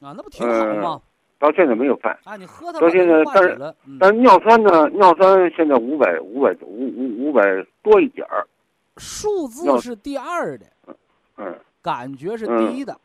[0.00, 1.02] 啊，那不挺好吗？
[1.38, 2.16] 到现在没有犯。
[2.24, 4.88] 啊，你喝它到现在，但是但尿酸呢？
[4.90, 7.42] 尿酸现在五百五百五五五百
[7.82, 8.46] 多一点儿。
[8.96, 10.66] 数字是第二的，
[11.38, 12.96] 嗯，感觉是第一的，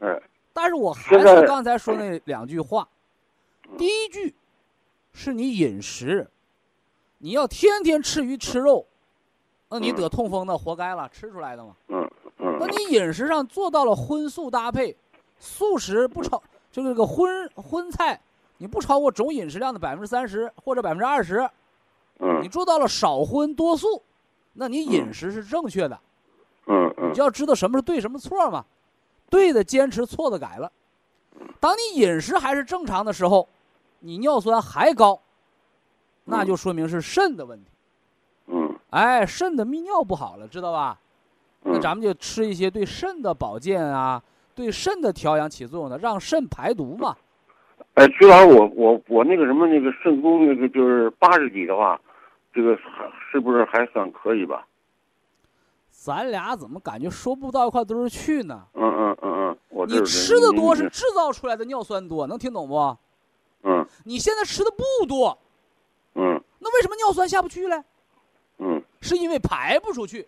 [0.00, 0.20] 嗯。
[0.52, 2.86] 但是我还是刚才说那两句话，
[3.78, 4.34] 第一句
[5.12, 6.28] 是你饮食，
[7.18, 8.86] 你要天天吃鱼吃肉，
[9.70, 11.74] 那你得痛风那活该了，吃出来的嘛。
[11.88, 12.10] 嗯。
[12.66, 14.96] 那你饮食上做到了荤素搭配，
[15.38, 18.20] 素食不超，就这个荤荤菜，
[18.58, 21.48] 你不超过总饮食量的百分之三十或者百分之二十，
[22.18, 24.02] 嗯，你做到了少荤多素，
[24.52, 25.98] 那你饮食是正确的，
[26.66, 28.64] 嗯嗯，你就要知道什么是对什么错嘛，
[29.28, 30.70] 对的坚持，错的改了。
[31.58, 33.48] 当你饮食还是正常的时候，
[34.00, 35.20] 你尿酸还高，
[36.24, 37.70] 那就说明是肾的问题。
[38.46, 40.98] 嗯哎，肾的泌尿不好了，知道吧？
[41.64, 44.22] 那嗯咱们就吃一些对肾的保健啊，
[44.54, 47.16] 对肾的调养起作用的，让肾排毒嘛。
[47.94, 52.00] 哎，徐老师，我我我那个什么那个肾功那个就是八十几的话，
[52.52, 54.66] 这个还是不是还算可以吧？
[55.90, 58.64] 咱俩怎么感觉说不到一块堆儿去呢？
[58.74, 62.96] 嗯嗯嗯嗯，我你吃的多是制造出来的尿酸多，能听懂不？
[63.64, 65.38] 嗯你现在吃的不多，
[66.14, 67.80] 嗯那为什么尿酸下不去嘞？
[68.58, 70.26] 嗯是因为排不出去。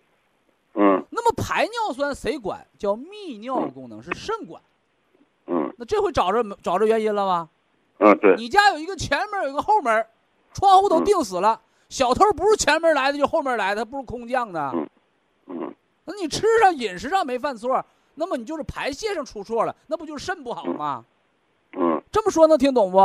[0.75, 2.65] 嗯那么排尿酸谁管？
[2.77, 4.61] 叫泌尿功能，是肾管。
[5.47, 7.49] 嗯那这回找着找着原因了吧？
[7.99, 10.05] 嗯，对，你家有一个前门，有一个后门，
[10.53, 11.61] 窗户都钉死了。
[11.87, 14.71] 小偷不是前门来的，就后门来的，他不是空降的。
[14.73, 14.89] 嗯
[15.47, 17.83] 嗯那你吃上饮食上没犯错，
[18.15, 21.05] 那么你就是排泄上出错了，那不就是肾不好吗？
[21.77, 22.97] 嗯，这么说能听懂不？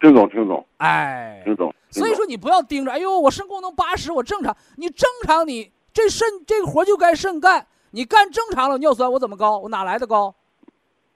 [0.00, 1.74] 听懂听懂哎，听懂。
[1.90, 4.56] 所以说你不要盯着，哎呦，我肾功能八十，我正常。
[4.76, 9.56] 你正常你，这肾这个活就该肾干，你干正常了，尿酸我怎么高？
[9.58, 10.34] 我哪来的高？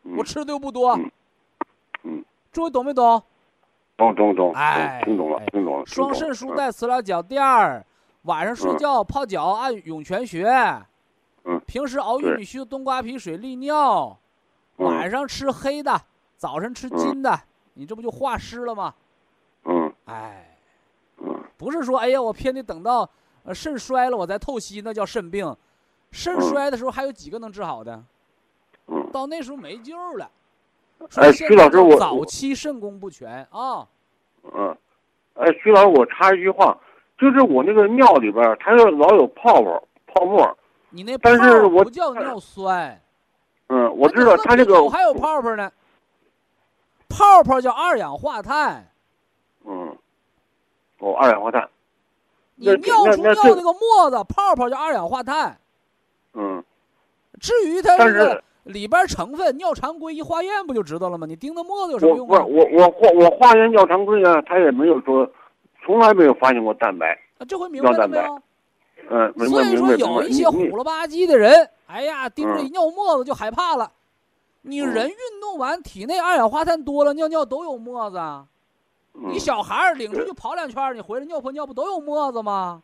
[0.05, 0.93] 嗯我吃的又不多。
[0.97, 1.11] 嗯
[2.05, 3.23] 嗯，诸位懂没懂？
[3.97, 5.85] 懂懂懂，哎听懂了哎听懂了。
[5.85, 7.85] 双肾舒带磁疗脚垫儿，
[8.23, 10.47] 晚上睡觉泡脚按涌泉穴。
[11.45, 14.17] 嗯平时熬玉米须、冬瓜皮水利尿，
[14.77, 16.01] 嗯晚上吃黑的，
[16.37, 17.39] 早晨吃金的，
[17.75, 18.95] 你这不就化湿了吗？
[19.65, 20.57] 嗯哎，
[21.19, 23.11] 嗯不是说哎呀，我偏得等到
[23.45, 25.57] 呃肾衰了我再透析，那叫肾病。
[26.11, 28.03] 肾嗯衰的时候还有几个能治好的？
[28.87, 30.31] 嗯到那时候没救了。
[31.17, 33.87] 哎徐老师我早期肾功不全啊。
[34.43, 34.77] 嗯，
[35.35, 36.77] 哎，徐老师，我插一句话，
[37.19, 40.59] 就是我那个尿里边，它要老有泡泡泡沫。
[40.91, 42.99] 你那但是我不叫尿酸，
[43.69, 45.71] 嗯，我知道它这个还有泡泡呢。
[47.09, 48.91] 泡泡叫二氧化碳，
[49.65, 49.97] 嗯，
[50.99, 51.69] 哦，二氧化碳。
[52.59, 55.59] 你尿出尿那个沫子，泡泡叫二氧化碳。
[56.35, 56.63] 嗯
[57.41, 61.27] 至于它这个是里边成分，尿常规一化验不就知道了吗？
[61.27, 62.45] 你盯那沫子有什么用啊？
[62.45, 65.31] 我我化我化验尿常规啊，他也没有说，
[65.85, 67.13] 从来没有发现过蛋白。
[67.39, 68.43] 啊这回明白了没有？
[69.11, 69.97] 嗯，所以说。
[69.97, 73.91] 有一些虎了吧唧的人，哎呀，盯着嗯一尿沫子就害怕了。
[74.63, 78.19] 你嗯人运动完，体内二氧化碳多了，尿尿都有沫子
[79.21, 82.83] 你小孩儿领出去跑两圈，你回来尿泼尿不都有沫子吗？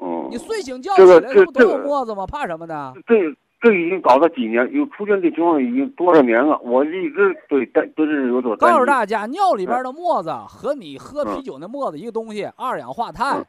[0.00, 2.26] 嗯，你睡醒觉起来，不都有沫子吗？
[2.26, 2.92] 怕什么呢？
[3.06, 3.14] 这
[3.60, 8.86] 这已经搞了几年，有出现这情况已经多少年了，我一直对担对这有所担告诉。
[8.86, 13.46] 大家，尿里边的沫子和你喝嗯啤酒那沫子一个东西，二氧化碳嗯。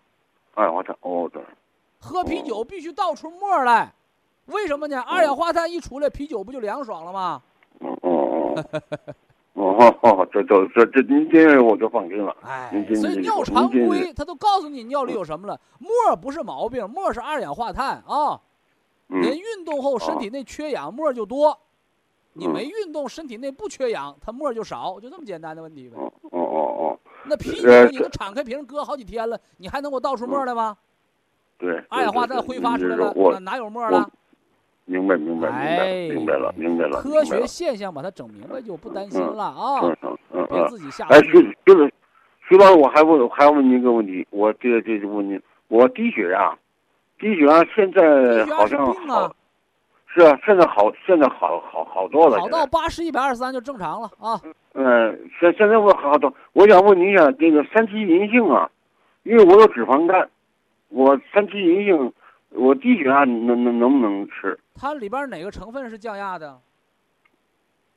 [0.55, 1.41] 二氧化碳，哦对，
[1.99, 3.93] 喝啤酒必须倒出沫来，
[4.47, 4.99] 为什么呢？
[4.99, 7.41] 二氧化碳一出来，啤酒不就凉爽了吗？
[7.80, 8.64] 哦哦哦，
[9.60, 12.36] 哦哦，这这这这您这样我就放心了。
[12.43, 15.60] 哎所以尿常规他都告诉你尿里有什么了。
[15.80, 18.39] 沫不是毛病，沫是二氧化碳啊。
[19.10, 21.51] 嗯人运动后身体内缺氧，沫就多；
[22.34, 25.97] 你嗯没运动，身体内不缺氧，它沫就少，就这么简单的问题呗。
[25.97, 30.78] 哦哦哦，那啤酒你都敞开瓶搁好几天了，你还能给我倒出沫来吗？
[31.57, 34.10] 对，二氧化碳挥发出来了，哪哪有沫了？
[34.90, 37.00] 明白明白明白哎明白了明白了。
[37.00, 39.96] 科学现象把它整明白就不担心了啊嗯！
[40.02, 40.68] 嗯嗯别嗯。
[40.68, 41.20] 自己吓哎。
[41.22, 41.94] 徐就是
[42.48, 46.58] 徐老师，我还问还要问您一个问题，我这个这就问您，我低血压，
[47.20, 49.32] 低血压现在好像好，
[50.08, 52.40] 是啊，现在好，现在好好好多了。
[52.40, 54.42] 好到八十一百二十三就正常了啊！
[54.74, 58.68] 嗯，现现在我好多，我想问您一下，这个三七银杏啊，
[59.22, 60.28] 因为我有脂肪肝，
[60.88, 62.12] 我三七银杏，
[62.52, 64.58] 我低血压能能能不能吃？
[64.76, 66.60] 它里边哪个成分是降压的？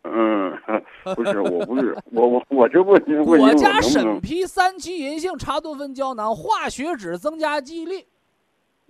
[0.05, 0.53] 嗯，
[1.15, 3.91] 不是，我不是， 我我我这问您问您，我果加能不能？
[3.91, 8.07] 沈皮三七银杏茶多酚胶囊，化血脂，增加记忆力。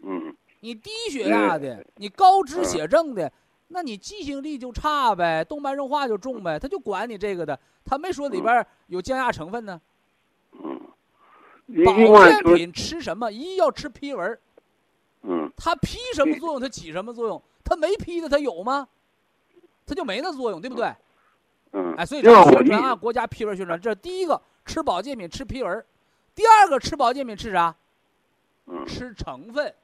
[0.02, 3.30] 嗯你低血压的，你高脂血症的，
[3.68, 9.80] 那你记性力就差呗，动脉硬化就重呗，他就管你这个的，他没说里边有降压成分呢。
[10.52, 10.80] 嗯，
[11.84, 13.30] 保健品吃什么？
[13.30, 14.40] 一要吃批文儿，
[15.22, 17.40] 嗯它批什么作用，它起什么作用？
[17.64, 18.88] 它没批的，它有吗？
[19.86, 20.92] 它就没那作用，对不对？
[21.72, 25.84] 嗯，哎，所以另外我一咱宣传啊国家批文宣传，这第一个吃保健品吃批文，
[26.34, 27.74] 第二个吃保健品吃啥？
[28.66, 29.74] 嗯吃成分。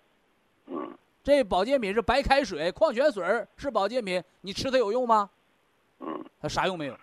[0.66, 5.28] 嗯这保健品是白开水、矿泉水儿是保健品，你吃它有用吗？
[6.00, 6.96] 嗯它啥用没有？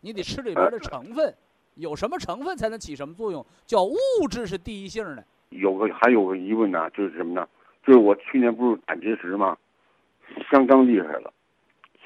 [0.00, 1.34] 你得吃里边的成分，
[1.74, 3.44] 有什么成分才能起什么作用？
[3.66, 3.96] 叫物
[4.30, 5.24] 质是第一性的。
[5.52, 7.46] 有个还有个疑问呢，就是什么呢？
[7.86, 9.56] 就是我去年不是胆结石吗？
[10.50, 11.32] 相当厉害了，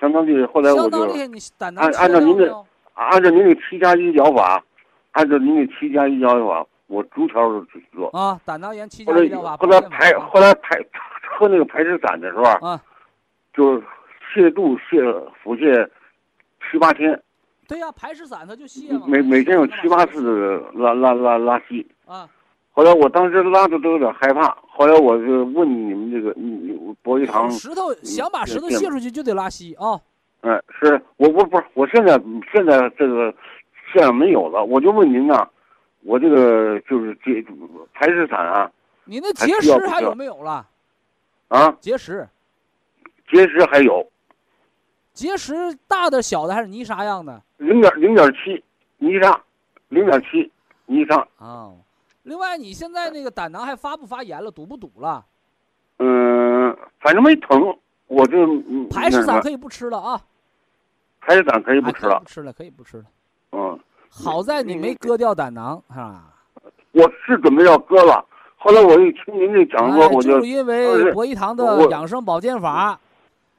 [0.00, 0.46] 相当厉害。
[0.46, 1.02] 后来我就
[1.76, 2.64] 按按照您的？
[2.94, 4.64] 按照您的七加一疗法，
[5.12, 8.08] 按照您的七加一疗法，我逐条都去做。
[8.08, 10.78] 啊，胆囊炎七后来加一疗法，后来保健法排后来排
[11.38, 12.82] 喝那个排石散的时候，啊，
[13.52, 13.78] 就
[14.34, 15.86] 泻肚泻腹泻
[16.70, 17.22] 七八天，
[17.68, 21.86] 对呀，排石散它就泻嘛，每每天有七八次的拉拉拉拉稀。
[22.06, 22.26] 啊，
[22.76, 29.98] 后来我当时拉的都有点害怕，后来我就问你们这个你你博一堂，石头想把石头卸出去就得拉稀啊，
[30.42, 32.20] 哎，是我我不是我现在
[32.52, 33.34] 现在这个
[33.90, 35.48] 现在没有了，我就问您呐，
[36.02, 37.42] 我这个就是结
[37.94, 38.70] 排石散啊
[39.06, 40.66] 你那结石还有没有了？
[41.48, 41.74] 啊？
[41.80, 42.28] 结石，
[43.30, 44.06] 结石还有。
[45.14, 45.54] 结石
[45.88, 47.40] 大的小的还是泥沙样的？
[47.56, 48.62] 零点零点七
[48.98, 49.40] 泥沙，
[49.88, 50.52] 零点七
[50.84, 51.72] 泥沙，啊，
[52.26, 55.24] 另外你现在那个胆囊还发不发炎了，堵不堵了？
[56.00, 57.72] 嗯，反正没疼，
[58.08, 58.36] 我就
[58.68, 60.20] 嗯排石散可以不吃了啊，
[61.20, 63.04] 排石散可以哎不吃了不，吃了，可以不吃了。
[63.52, 63.78] 嗯，
[64.10, 66.34] 好在你没割掉胆囊啊！
[66.90, 68.24] 我是准备要割了，
[68.56, 72.98] 后来我一听您这讲说，哎我就就是因为博一堂的养生保健法，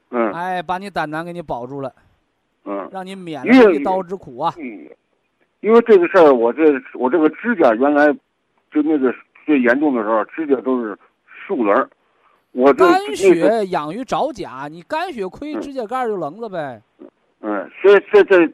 [0.10, 1.94] 嗯哎，把你胆囊给你保住了，
[2.66, 2.90] 嗯。
[2.92, 4.54] 让你免了一刀之苦啊！
[4.58, 4.90] 嗯，
[5.62, 6.64] 因为这个事儿，我这
[6.96, 8.14] 我这个指甲原来
[8.72, 9.14] 就那个
[9.46, 11.90] 最严重的时候，指甲都是竖棱儿。
[12.52, 16.82] 我这肝血养于爪甲，你肝血亏，嗯指甲盖儿就棱了呗。
[17.42, 18.48] 嗯，所以这这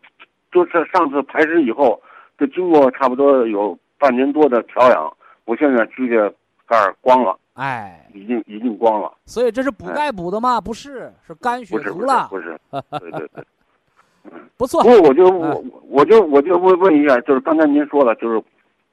[0.51, 2.01] 就是上次排石以后，
[2.37, 6.35] 就经过差不多有半年多的调养，我现在指甲
[6.67, 10.59] 盖儿光了，哎，已经已经光了，所以这是补哎钙补的吗？
[10.59, 12.59] 不是，是肝血足了，不是，
[12.99, 13.43] 对对对。
[14.57, 14.89] 不错不。
[14.89, 18.41] 过我就哎我我就我就问问一下，就是刚才您说了，就是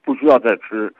[0.03, 0.93] 不需要再吃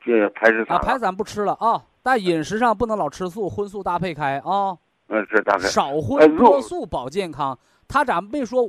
[0.00, 4.76] 这排石散啊，排了，散不吃了啊，但饮食上不能老吃素，荤素搭配开啊，
[5.08, 7.58] 嗯，这大概少哎荤多素保健康。
[7.86, 8.68] 他咋没说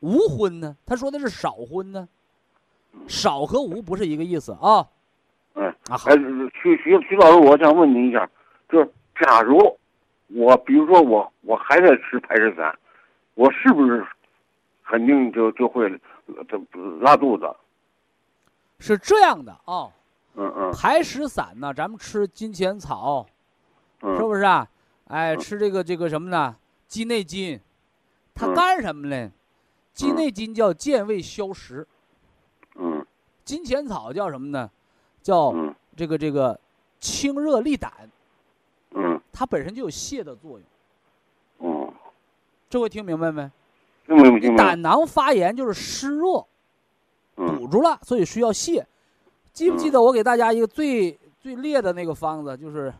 [0.00, 0.76] 无荤呢？
[0.86, 2.08] 他说的是少荤呢，
[3.08, 4.86] 少和无不是一个意思啊。
[5.54, 6.16] 嗯啊好哎，，
[6.62, 8.28] 徐徐徐老师，我想问您一下，
[8.68, 8.90] 就是
[9.20, 9.58] 假如
[10.28, 12.78] 我比如说我我还在吃排石散，
[13.34, 14.06] 我是不是
[14.84, 15.90] 肯定就就会
[17.00, 17.50] 拉肚子？
[18.78, 19.88] 是这样的啊。
[20.34, 23.26] 嗯嗯排石散呢，咱们吃金钱草，
[24.00, 24.66] 是嗯不是啊？
[25.08, 26.56] 哎，吃这个这个什么呢？
[26.88, 27.60] 鸡内金，
[28.34, 29.30] 它嗯干什么呢？
[29.92, 31.86] 鸡内金叫健胃消食，
[32.76, 33.04] 嗯
[33.44, 34.70] 金钱草叫什么呢？
[35.22, 36.58] 叫嗯这个这个
[36.98, 37.92] 清热利胆，
[38.92, 40.62] 嗯它本身就有泻的作用。
[41.58, 41.92] 哦，
[42.70, 43.50] 这回听明白没？
[44.06, 44.64] 听明白？
[44.64, 46.44] 胆囊发炎就是湿热
[47.36, 48.82] 嗯堵住了，所以需要泻。
[49.52, 52.92] 记不记得我给大家一个最最烈的那个方子，就是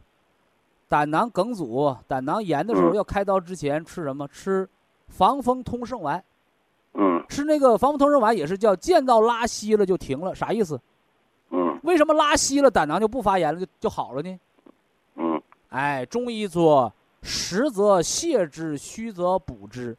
[0.89, 4.29] 胆囊梗阻、胆囊炎的时候嗯要开刀之前吃什么？
[4.29, 4.69] 吃
[5.09, 6.23] 防风通圣丸。
[6.95, 10.79] 嗯吃那个防风通圣丸也是叫见到拉稀了就停了，啥意思？
[11.51, 14.39] 嗯为什么拉稀了胆囊就不发炎了就就好了呢？
[15.17, 16.93] 嗯哎，中医说
[17.23, 19.97] 实则泻之，虚则补之。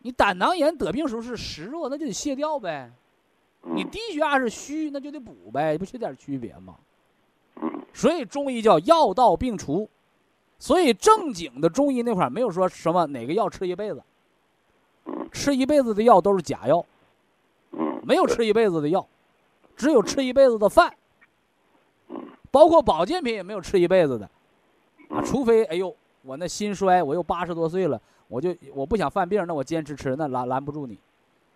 [0.00, 2.90] 你胆囊炎得病时候是实热，那就得泻掉呗。
[3.62, 3.90] 你嗯。
[3.90, 6.76] 低血压是虚，那就得补呗，不是有点区别吗？
[7.62, 7.82] 嗯。
[7.92, 9.88] 所以中医叫药到病除，
[10.58, 14.02] 所以正经的中医那块儿没有说什么哪个药吃一辈子，
[15.06, 15.28] 嗯。
[15.32, 16.84] 吃一辈子的药都是假药，
[17.72, 19.06] 嗯，没有吃一辈子的药，
[19.76, 20.94] 只有吃一辈子的饭，
[22.50, 24.30] 包括保健品也没有吃一辈子的，
[25.10, 30.98] 啊，除非哎呦我那心衰，我又八十多岁了，我就我不想犯病，那我坚持吃，那拦拦不住你，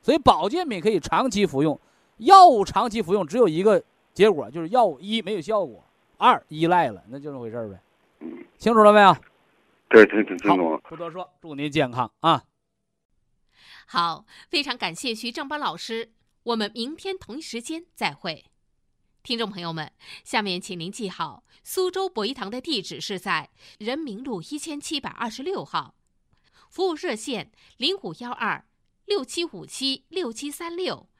[0.02, 1.78] 所以保健品可以长期服用，
[2.20, 5.84] 药物长期服用只有一个结果，就是药物一没有效果，
[6.18, 7.80] 二依赖了，那就这么回事儿呗。
[8.58, 9.16] 清楚了没有？
[9.88, 10.78] 对，对对听懂了。
[10.78, 12.44] 不多说，祝您健康啊！
[13.86, 16.12] 好，非常感谢徐正邦老师，
[16.42, 18.44] 我们明天同一时间再会。
[19.22, 19.90] 听众朋友们，
[20.22, 25.94] 下面请您记好，苏州博一堂的地址是在人民路一千七百二十六号，
[26.68, 28.64] 服务热线零五幺二
[29.06, 31.08] 六七五七六七三六